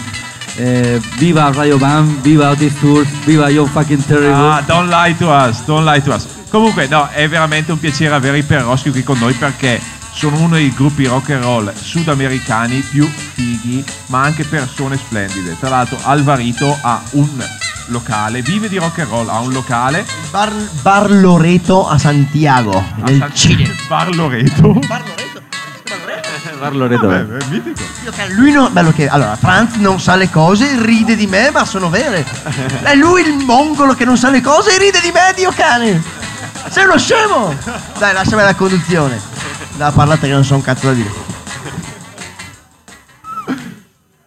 uh, 0.59 0.99
viva 1.17 1.51
Radio 1.57 1.77
Bam, 1.79 2.05
viva 2.21 2.53
this 2.55 2.73
tour, 2.79 3.03
viva 3.25 3.49
Yo 3.49 3.65
fucking 3.65 4.03
terrible. 4.05 4.45
Ah, 4.53 4.61
don't 4.67 4.89
lie 4.89 5.13
to 5.17 5.27
us, 5.27 5.65
don't 5.65 5.85
lie 5.85 6.01
to 6.01 6.11
us. 6.13 6.27
Comunque, 6.51 6.85
no, 6.87 7.07
è 7.09 7.27
veramente 7.27 7.71
un 7.71 7.79
piacere 7.79 8.13
avere 8.13 8.37
i 8.37 8.43
Perroschi 8.43 8.91
qui 8.91 9.03
con 9.03 9.17
noi 9.17 9.33
perché 9.33 9.79
sono 10.11 10.37
uno 10.37 10.55
dei 10.55 10.73
gruppi 10.73 11.05
rock 11.05 11.31
and 11.31 11.43
roll 11.43 11.73
sudamericani 11.73 12.79
più 12.81 13.07
fighi, 13.07 13.83
ma 14.07 14.21
anche 14.21 14.43
persone 14.43 14.97
splendide. 14.97 15.57
Tra 15.59 15.69
l'altro, 15.69 15.97
Alvarito 16.03 16.77
ha 16.81 17.01
un 17.11 17.43
locale, 17.87 18.41
vive 18.41 18.69
di 18.69 18.77
rock 18.77 18.99
and 18.99 19.09
roll, 19.09 19.29
ha 19.29 19.39
un 19.39 19.51
locale 19.51 20.05
Bar, 20.29 20.51
Bar 20.81 21.11
Loreto 21.11 21.87
a 21.87 21.97
Santiago, 21.97 22.77
a 22.77 23.03
nel 23.05 23.17
San- 23.17 23.35
Cile. 23.35 23.75
Bar 23.87 24.15
Loreto. 24.15 24.73
Bar 24.87 25.03
Loreto? 25.07 25.31
Parlo 26.61 26.85
Reto. 26.85 27.07
Beh, 27.07 27.37
è 27.39 27.45
mitico. 27.49 27.81
Lui 28.35 28.51
non, 28.51 28.71
bello 28.71 28.91
che, 28.91 29.07
allora, 29.07 29.35
Franz 29.35 29.77
non 29.77 29.99
sa 29.99 30.15
le 30.15 30.29
cose, 30.29 30.79
ride 30.79 31.15
di 31.15 31.25
me, 31.25 31.49
ma 31.49 31.65
sono 31.65 31.89
vere. 31.89 32.23
È 32.83 32.93
lui 32.93 33.23
il 33.23 33.43
mongolo 33.43 33.95
che 33.95 34.05
non 34.05 34.15
sa 34.15 34.29
le 34.29 34.41
cose 34.41 34.75
e 34.75 34.77
ride 34.77 34.99
di 35.01 35.09
me, 35.11 35.33
Dio 35.35 35.51
cane. 35.55 35.99
Sei 36.69 36.83
uno 36.85 36.99
scemo. 36.99 37.55
Dai, 37.97 38.13
lasciami 38.13 38.43
la 38.43 38.53
conduzione. 38.53 39.30
Da 39.77 39.91
parlate 39.91 40.27
che 40.27 40.33
non 40.33 40.43
so 40.43 40.55
un 40.55 40.61
cazzo 40.61 40.87
da 40.87 40.93
dire. 40.93 41.09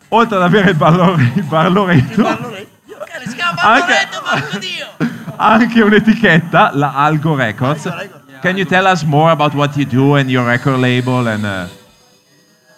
Oltre 0.09 0.37
ad 0.37 0.43
avere 0.43 0.71
il 0.71 0.77
Bar, 0.77 0.95
Lore- 0.95 1.33
il 1.35 1.43
Bar 1.43 1.71
Loreto, 1.73 2.27
anche, 3.63 4.09
anche 5.37 5.83
un'etichetta, 5.83 6.71
la 6.75 6.93
Algo 6.95 7.35
Records. 7.35 7.89
Can 8.41 8.57
you 8.57 8.65
tell 8.67 8.85
us 8.87 9.03
more 9.03 9.31
about 9.33 9.55
what 9.55 9.75
you 9.77 9.85
do 9.87 10.15
and 10.17 10.29
your 10.31 10.45
record 10.47 10.79
label 10.79 11.27
and 11.29 11.45
uh, 11.45 11.67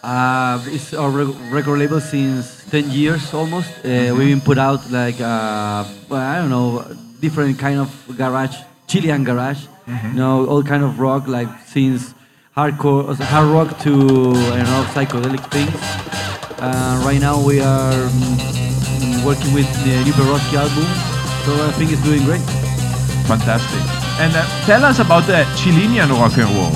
Uh, 0.03 0.61
it's 0.71 0.93
our 0.95 1.11
rec- 1.11 1.35
record 1.51 1.79
label 1.81 2.01
since 2.01 2.63
10 2.71 2.91
years 2.93 3.33
almost. 3.35 3.69
Uh, 3.85 4.15
We've 4.15 4.29
been 4.29 4.41
put 4.41 4.57
out 4.57 4.89
like, 4.89 5.21
uh, 5.21 5.83
well, 6.09 6.21
I 6.21 6.37
don't 6.39 6.49
know, 6.49 6.85
different 7.21 7.59
kind 7.59 7.81
of 7.81 7.91
garage, 8.17 8.57
Chilean 8.87 9.25
garage. 9.25 9.67
You 9.89 10.13
know, 10.15 10.47
all 10.47 10.63
kind 10.63 10.85
of 10.85 11.01
rock, 11.01 11.27
like 11.27 11.49
since 11.67 12.15
hardcore, 12.57 13.15
hard 13.21 13.49
rock 13.49 13.79
to, 13.81 13.93
I 13.93 14.65
don't 14.65 14.73
know, 14.73 14.85
psychedelic 14.97 15.45
things. 15.53 15.77
Uh, 16.59 17.03
right 17.05 17.21
now 17.21 17.37
we 17.37 17.61
are 17.61 17.93
mm, 17.93 19.25
working 19.27 19.53
with 19.53 19.69
the 19.85 19.93
new 20.05 20.13
Peroski 20.17 20.57
album. 20.57 20.89
So 21.45 21.53
I 21.53 21.73
think 21.77 21.93
it's 21.93 22.03
doing 22.03 22.25
great. 22.25 22.41
Fantastic. 23.29 23.83
And 24.19 24.33
uh, 24.35 24.41
tell 24.65 24.83
us 24.87 25.01
about 25.01 25.27
the 25.27 25.45
Chilean 25.59 26.09
rock 26.09 26.33
and 26.39 26.49
roll. 26.57 26.73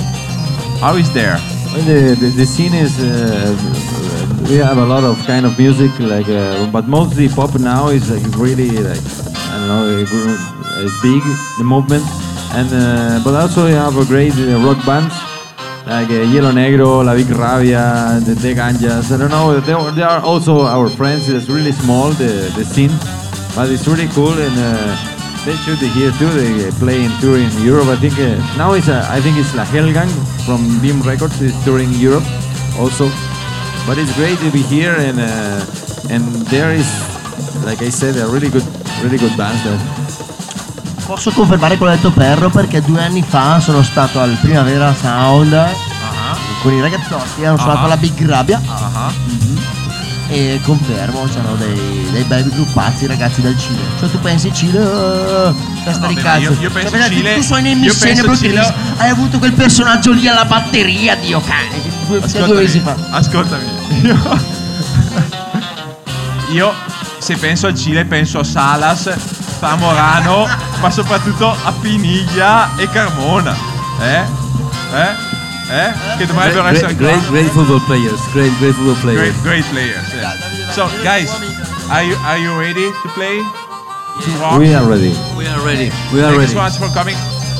How 0.85 0.97
is 0.97 1.11
there? 1.15 1.41
Well, 1.73 1.83
the, 1.89 2.15
the, 2.15 2.29
the 2.29 2.45
scene 2.45 2.75
is 2.75 3.01
uh, 3.01 3.57
we 4.51 4.57
have 4.57 4.77
a 4.77 4.85
lot 4.85 5.05
of 5.05 5.17
kind 5.25 5.47
of 5.47 5.59
music 5.59 5.99
like 5.99 6.29
uh, 6.29 6.71
but 6.71 6.89
mostly 6.89 7.29
pop 7.29 7.59
now 7.59 7.89
is 7.89 8.11
like 8.11 8.27
really 8.37 8.69
like 8.69 9.01
I 9.49 9.57
don't 9.57 9.69
know 9.69 10.05
it's 10.83 11.01
big 11.01 11.23
the 11.59 11.65
movement 11.65 12.05
and 12.53 12.69
uh, 12.73 13.21
but 13.23 13.35
also 13.35 13.67
we 13.67 13.73
have 13.73 13.97
a 13.97 14.05
great 14.05 14.35
uh, 14.35 14.59
rock 14.67 14.85
bands 14.85 15.30
like 15.87 16.11
uh, 16.11 16.23
Yellow 16.33 16.53
Negro, 16.53 17.05
La 17.05 17.15
Big 17.15 17.31
Rabia, 17.31 18.21
the 18.25 18.35
De 18.35 18.55
Ganjas. 18.55 19.13
I 19.13 19.17
don't 19.17 19.31
know 19.31 19.61
they, 19.61 19.73
they 19.95 20.03
are 20.03 20.21
also 20.21 20.63
our 20.63 20.89
friends. 20.89 21.29
It's 21.29 21.49
really 21.49 21.73
small 21.73 22.11
the, 22.11 22.53
the 22.57 22.65
scene 22.65 22.93
but 23.55 23.69
it's 23.71 23.87
really 23.87 24.09
cool 24.09 24.33
and 24.33 24.55
uh, 24.57 25.45
they 25.45 25.57
should 25.57 25.81
be 25.81 25.89
here 25.89 26.13
too. 26.13 26.31
They 26.31 26.71
play 26.79 27.05
in 27.05 27.11
tour 27.21 27.39
in 27.39 27.51
Europe. 27.65 27.89
I 27.89 27.97
think 27.97 28.15
uh, 28.19 28.37
now 28.57 28.73
it's 28.73 28.89
I 28.89 29.21
think 29.21 29.39
it's 29.39 29.55
La 29.55 29.65
Hellgang 29.65 30.11
from 30.47 30.81
Beam 30.81 31.03
Records 31.03 31.41
is 31.41 31.55
touring 31.65 31.91
Europe 31.95 32.25
also. 32.79 33.11
But 33.87 33.99
it's 33.99 34.15
great 34.15 34.39
to 34.39 34.51
be 34.51 34.63
here 34.63 34.95
and 34.97 35.19
uh, 35.19 35.65
and 36.11 36.23
there 36.53 36.73
is 36.73 36.89
like 37.65 37.83
I 37.83 37.91
said 37.91 38.17
a 38.17 38.27
really 38.29 38.51
good 38.51 38.67
really 39.03 39.19
good 39.19 39.37
band 39.37 39.59
there. 39.67 40.00
Posso 41.11 41.33
confermare 41.33 41.77
quello 41.77 41.93
detto 41.93 42.13
Perro 42.13 42.51
perché 42.51 42.81
due 42.83 43.03
anni 43.03 43.25
fa 43.27 43.59
sono 43.59 43.83
stato 43.83 44.21
al 44.21 44.37
Primavera 44.41 44.95
Sound 44.95 45.67
con 46.63 46.73
i 46.73 46.81
ragazzotti, 46.81 47.45
hanno 47.45 47.57
suonato 47.59 47.85
Ah. 47.87 47.89
la 47.89 47.97
Big 47.97 48.25
Rabbia 48.29 48.61
Ah, 48.69 49.11
e 50.29 50.61
confermo, 50.63 51.25
c'erano 51.25 51.57
dei, 51.57 52.07
dei 52.13 52.23
bei 52.23 52.45
gruppazzi 52.49 53.07
ragazzi 53.07 53.41
del 53.41 53.59
Cile. 53.59 53.81
Cioè 53.99 54.09
tu 54.09 54.21
pensi 54.21 54.53
Cile, 54.55 55.53
testa 55.83 56.07
di 56.07 56.15
beh, 56.15 56.21
cazzo. 56.23 56.41
io- 56.43 56.57
io 56.61 56.71
penso 56.71 56.91
Cioè, 56.97 57.09
Cile- 57.09 57.35
tu 57.35 57.43
suoni 57.43 57.71
in 57.73 57.79
io 57.79 57.85
missione 57.93 58.37
Cile- 58.37 58.75
hai 58.99 59.11
avuto 59.11 59.39
quel 59.41 59.53
personaggio 59.53 60.13
lì 60.13 60.29
alla 60.29 60.45
batteria, 60.45 61.17
Dio 61.17 61.41
cane, 61.41 61.83
che 61.83 61.91
due, 62.07 62.21
che 62.21 62.45
due 62.45 62.55
mesi 62.61 62.79
fa. 62.79 62.95
ascoltami. 63.11 63.65
Io, 64.03 64.17
io, 66.53 66.73
se 67.19 67.35
penso 67.37 67.67
al 67.67 67.75
Cile 67.75 68.05
penso 68.05 68.39
a 68.39 68.45
Salas, 68.45 69.11
Zamorano, 69.59 70.47
ma 70.81 70.91
soprattutto 70.91 71.51
a 71.51 71.73
Piniglia 71.73 72.77
e 72.77 72.89
Carmona. 72.89 73.55
Eh? 74.01 74.23
Eh? 74.95 75.29
Eh? 75.71 75.93
Che 76.19 76.27
dovrebbero 76.27 76.63
Great, 76.63 76.75
essere 76.77 76.95
great, 76.97 77.19
qua. 77.21 77.31
great 77.31 77.51
football 77.51 77.85
players. 77.85 78.21
Great, 78.33 78.59
great 78.59 78.75
football 78.75 78.99
players. 79.01 79.21
Great, 79.21 79.43
great 79.43 79.65
players. 79.71 80.13
yeah. 80.13 80.73
So, 80.73 80.89
guys, 81.03 81.31
are 81.89 82.03
you 82.03 82.17
are 82.25 82.39
you 82.39 82.59
ready 82.59 82.91
to 83.03 83.09
play? 83.15 83.39
To 84.23 84.31
rock? 84.39 84.59
We 84.59 84.75
are 84.75 84.85
ready. 84.85 85.15
We 85.37 85.47
are 85.47 85.61
ready. 85.65 85.91
We 86.13 86.21
are 86.23 86.33
Thank 86.33 86.39
ready. 86.39 86.53
so 86.53 86.61
much 86.61 86.77
for 86.77 86.91
coming. 86.93 87.17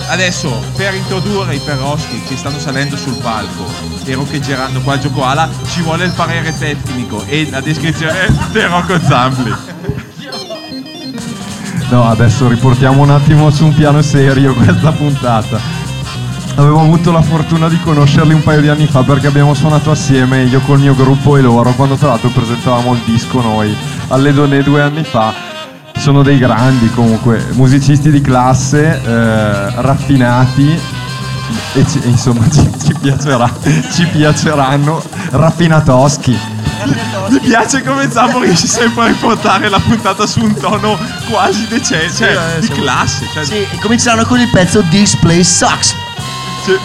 Adesso, 0.09 0.51
per 0.77 0.93
introdurre 0.95 1.55
i 1.55 1.61
perroschi 1.61 2.21
che 2.27 2.37
stanno 2.37 2.59
salendo 2.59 2.97
sul 2.97 3.15
palco 3.15 3.65
e 4.05 4.15
roccheggeranno 4.15 4.81
qua 4.81 4.95
al 4.95 4.99
gioco 4.99 5.25
ala, 5.25 5.49
ci 5.71 5.83
vuole 5.83 6.05
il 6.07 6.13
parere 6.13 6.53
tecnico 6.59 7.23
e 7.27 7.49
la 7.49 7.61
descrizione 7.61 8.27
del 8.51 8.69
Rocco 8.69 8.99
Zampli. 9.01 9.55
No, 11.91 12.05
adesso 12.09 12.47
riportiamo 12.47 13.03
un 13.03 13.11
attimo 13.11 13.51
su 13.51 13.65
un 13.65 13.75
piano 13.75 14.01
serio 14.01 14.55
questa 14.57 14.93
puntata. 14.93 15.59
Avevo 16.55 16.81
avuto 16.81 17.11
la 17.11 17.21
fortuna 17.23 17.69
di 17.69 17.81
conoscerli 17.81 18.33
un 18.33 18.43
paio 18.43 18.61
di 18.61 18.69
anni 18.69 18.87
fa 18.87 19.03
perché 19.03 19.27
abbiamo 19.27 19.55
suonato 19.55 19.91
assieme, 19.91 20.43
io 20.45 20.61
col 20.61 20.79
mio 20.79 20.95
gruppo 20.95 21.37
e 21.37 21.41
loro, 21.41 21.73
quando 21.73 21.97
tra 21.97 22.09
l'altro 22.09 22.29
presentavamo 22.29 22.93
il 22.93 23.01
disco 23.05 23.41
noi 23.41 23.75
alle 24.09 24.33
Donne 24.33 24.63
due 24.63 24.83
anni 24.83 25.03
fa. 25.03 25.33
Sono 25.97 26.23
dei 26.23 26.39
grandi 26.39 26.89
comunque, 26.91 27.45
musicisti 27.53 28.11
di 28.11 28.21
classe, 28.21 29.01
eh, 29.03 29.81
raffinati 29.81 30.79
e 31.75 31.87
ci- 31.87 32.01
insomma 32.05 32.49
ci, 32.51 32.71
ci 32.85 32.95
piacerà, 33.01 33.51
ci 33.93 34.07
piaceranno, 34.07 35.03
raffinatoschi. 35.31 36.39
Mi 37.31 37.39
piace 37.41 37.83
come 37.83 38.11
Zampo 38.11 38.41
riesce 38.41 38.67
sempre 38.67 39.05
a 39.05 39.07
riportare 39.07 39.69
la 39.69 39.79
puntata 39.79 40.27
su 40.27 40.43
un 40.43 40.55
tono 40.55 40.99
quasi 41.29 41.67
decente, 41.69 42.13
cioè 42.15 42.55
eh, 42.57 42.61
di 42.61 42.67
siamo- 42.67 42.83
classe. 42.83 43.27
Cioè, 43.33 43.45
Sì, 43.45 43.55
e 43.57 43.79
cominceranno 43.81 44.25
con 44.25 44.41
il 44.41 44.49
pezzo 44.51 44.83
This 44.91 45.15
Place 45.17 45.45
Sucks. 45.45 45.95
Sì. 46.65 46.77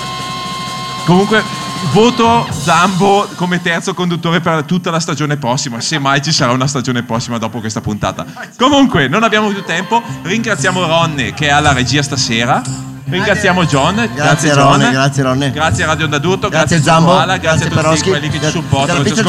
Comunque, 1.05 1.43
voto 1.91 2.47
Zambo 2.63 3.27
come 3.35 3.61
terzo 3.61 3.93
conduttore 3.93 4.39
per 4.39 4.63
tutta 4.63 4.91
la 4.91 4.99
stagione 4.99 5.37
prossima. 5.37 5.79
Se 5.81 5.97
mai 5.99 6.21
ci 6.21 6.31
sarà 6.31 6.51
una 6.51 6.67
stagione 6.67 7.03
prossima 7.03 7.37
dopo 7.37 7.59
questa 7.59 7.81
puntata. 7.81 8.25
Comunque, 8.57 9.07
non 9.07 9.23
abbiamo 9.23 9.49
più 9.49 9.63
tempo. 9.63 10.01
Ringraziamo 10.23 10.85
Ronne 10.85 11.33
che 11.33 11.47
è 11.47 11.51
alla 11.51 11.73
regia 11.73 12.01
stasera. 12.03 12.61
Ringraziamo 13.07 13.65
John. 13.65 13.93
Grazie, 13.95 14.15
Grazie 14.15 14.49
John. 14.49 14.57
Ronne, 14.71 14.91
grazie 14.91 15.23
Ronne. 15.23 15.51
Grazie 15.51 15.83
a 15.83 15.87
Radio 15.87 16.07
D'Adurto, 16.07 16.49
Grazie, 16.49 16.77
grazie, 16.77 16.91
Zambo, 16.91 17.11
Zambo, 17.15 17.39
grazie, 17.39 17.69
grazie 17.69 17.87
a 17.87 17.93
tutti 17.93 18.09
quelli 18.09 18.29
che 18.29 18.39
ci 18.41 18.49
supportano, 18.49 19.01
Grazie 19.03 19.21
a 19.21 19.23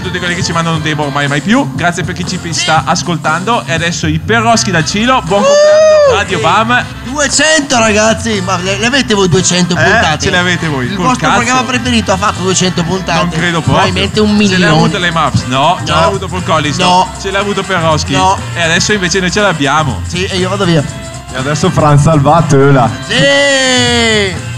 tutti 0.00 0.18
quelli 0.18 0.34
che 0.36 0.44
ci 0.44 0.52
mandano 0.52 0.76
un 0.76 0.82
demo 0.82 1.02
ormai 1.04 1.26
mai 1.26 1.40
più. 1.40 1.74
Grazie 1.74 2.04
per 2.04 2.14
chi 2.14 2.24
ci 2.26 2.38
sta 2.52 2.84
ascoltando. 2.86 3.64
E 3.66 3.72
adesso 3.72 4.06
i 4.06 4.20
Perroschi 4.20 4.70
dal 4.70 4.84
Cilo. 4.84 5.20
Buon 5.24 5.42
compleanno 5.42 6.16
Radio 6.16 6.38
Bam. 6.38 6.84
200 7.10 7.78
ragazzi, 7.78 8.40
ma 8.40 8.56
le, 8.58 8.84
avete 8.86 9.14
voi 9.14 9.28
200 9.28 9.76
Eh, 9.76 9.82
puntate? 9.82 10.24
ce 10.24 10.30
le 10.30 10.38
avete 10.38 10.68
voi, 10.68 10.86
Il 10.86 10.94
vostro 10.96 11.30
programma 11.32 11.64
preferito 11.64 12.12
ha 12.12 12.16
fatto 12.16 12.42
200 12.42 12.84
puntate? 12.84 13.18
Non 13.18 13.28
credo 13.28 13.60
proprio. 13.60 13.74
Probabilmente 13.74 14.20
un 14.20 14.38
Ce 14.46 14.56
l'ha 14.58 14.68
avuto 14.68 14.82
milione. 14.84 15.04
le 15.06 15.10
Maps? 15.10 15.42
No. 15.46 15.78
Ce 15.84 15.90
l'ha 15.92 16.04
avuto 16.04 16.28
Paul 16.28 16.44
Collins? 16.44 16.76
No. 16.76 17.08
Ce 17.20 17.30
l'ha 17.32 17.40
avuto 17.40 17.64
Perroschi? 17.64 18.12
No. 18.12 18.38
E 18.54 18.62
adesso 18.62 18.92
invece 18.92 19.18
noi 19.18 19.32
ce 19.32 19.40
l'abbiamo. 19.40 20.00
Sì, 20.06 20.24
e 20.26 20.36
io 20.36 20.48
vado 20.48 20.64
via. 20.64 21.08
E 21.32 21.36
adesso 21.38 21.70
Franz 21.70 22.02
salvatela. 22.02 22.90
Sì! 23.06 24.49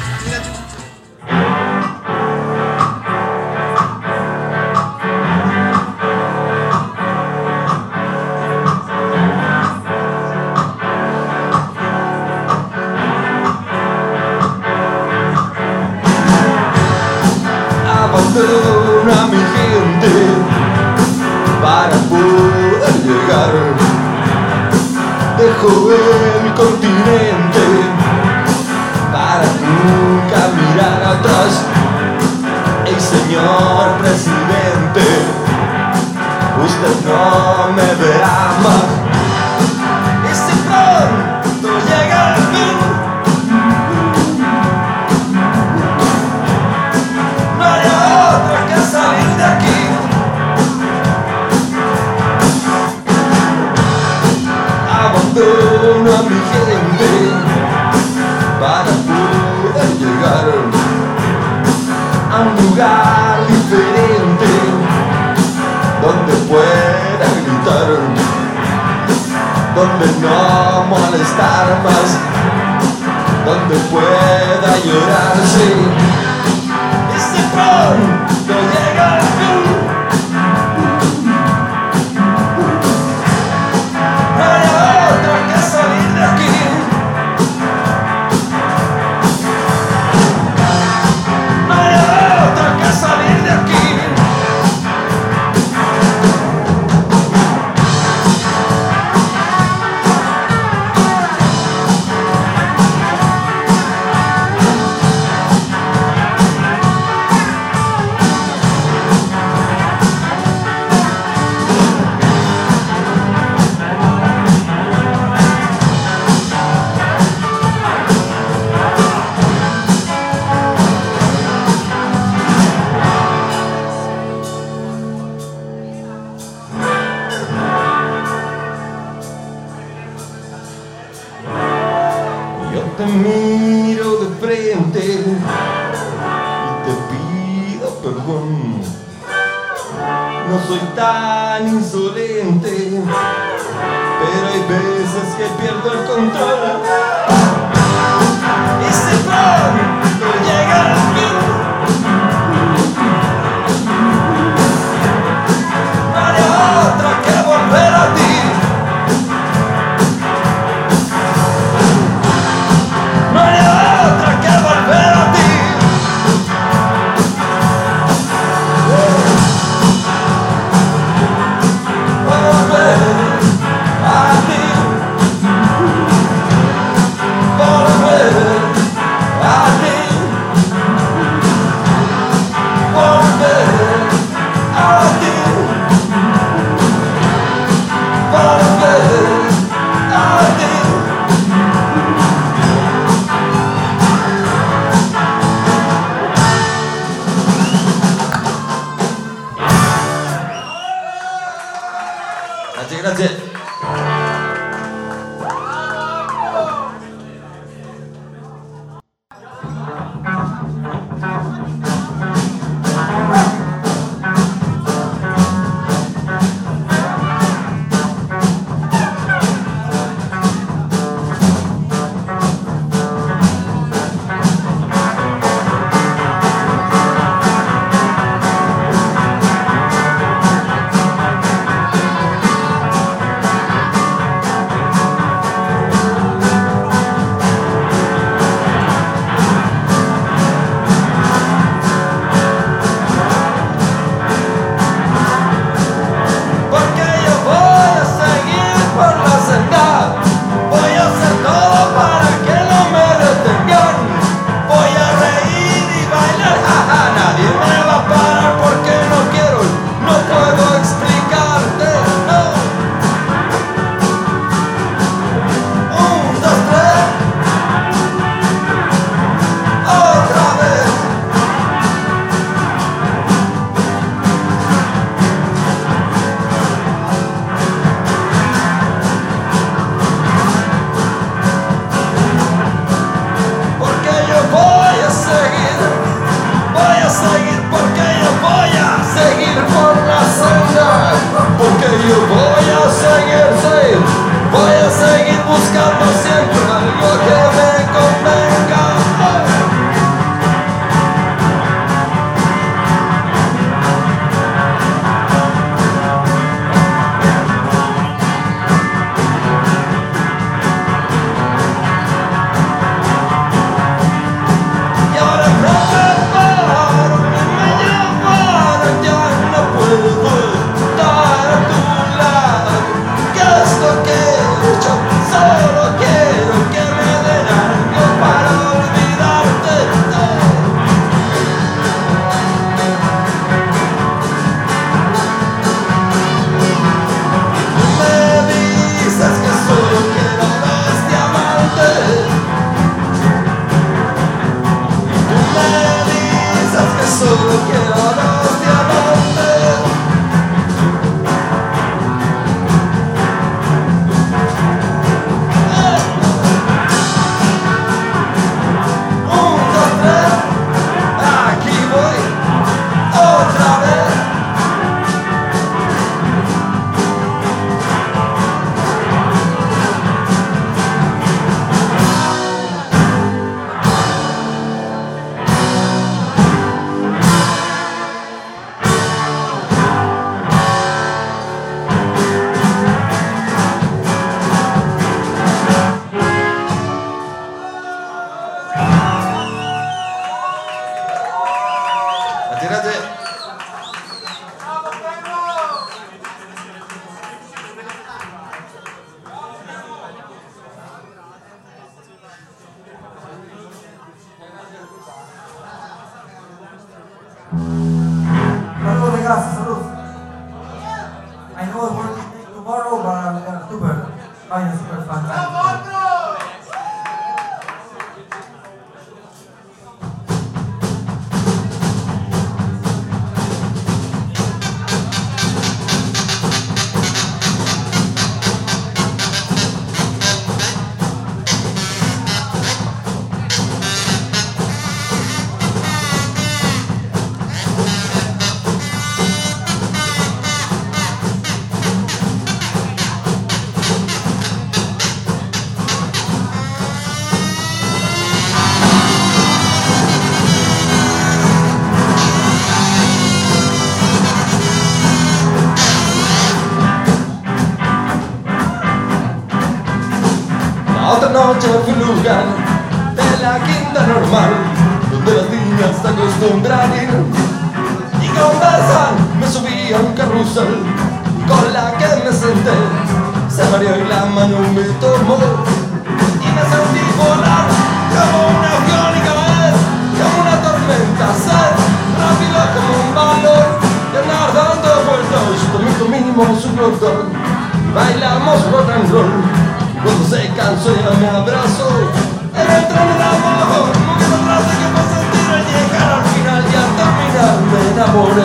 pobre 498.13 498.43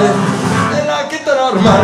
en 0.80 0.88
la 0.88 1.10
quinta 1.10 1.36
normal. 1.36 1.82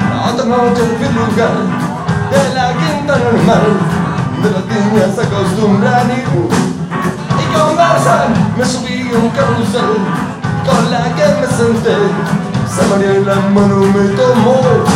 La 0.00 0.30
otra 0.30 0.44
noche 0.44 0.82
lugar 1.14 1.54
de 2.30 2.54
la 2.54 2.72
quinta 2.74 3.16
normal, 3.16 3.66
de 4.42 4.50
las 4.50 4.66
niñas 4.66 5.14
se 5.14 5.22
acostumbran 5.22 6.10
y, 6.10 6.20
y 7.42 7.58
conversan, 7.58 8.54
me 8.58 8.64
subí 8.66 9.10
un 9.14 9.30
carrusel. 9.30 10.37
Somebody 11.68 13.24
la 13.26 13.34
mano 13.50 13.80
me 13.80 14.08
tomó 14.16 14.87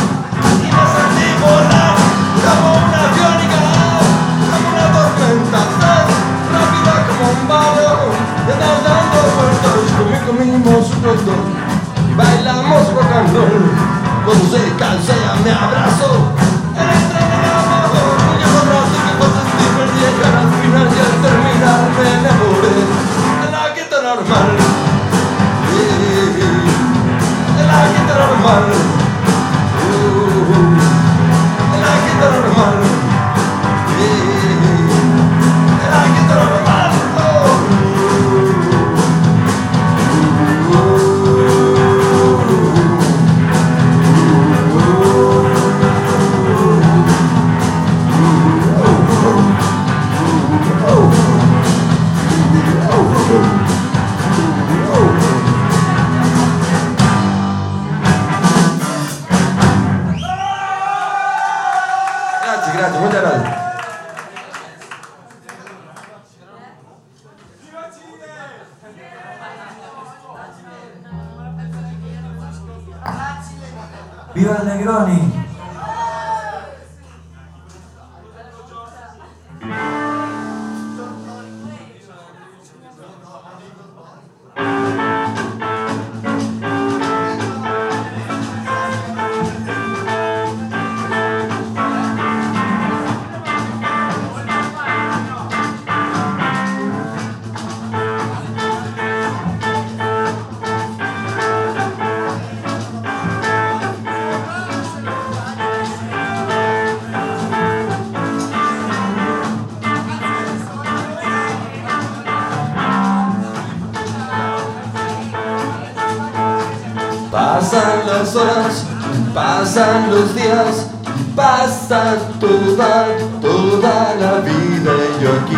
toda 122.77 124.15
la 124.15 124.41
vida 124.41 124.93
yo 125.21 125.31
aquí. 125.33 125.57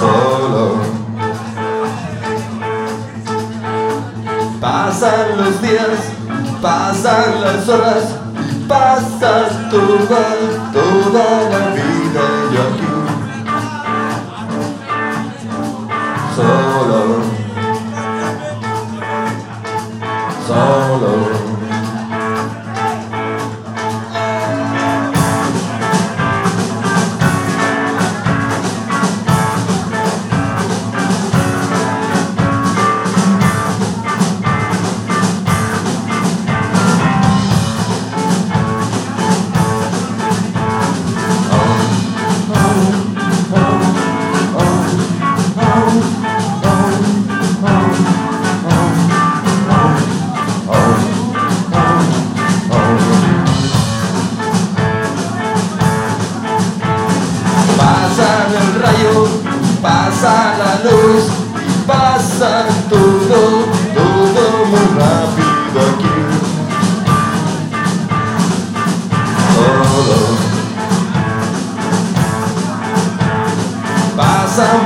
Solo. 0.00 0.76
Pasan 4.60 5.36
los 5.36 5.62
días, 5.62 5.98
pasan 6.60 7.40
las 7.40 7.68
horas, 7.68 8.04
y 8.50 8.64
pasas 8.66 9.70
tu 9.70 9.80
vida 9.80 10.51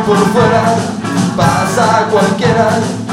por 0.07 0.17
fuera, 0.19 0.77
pasa 1.37 2.07
cualquiera. 2.11 3.06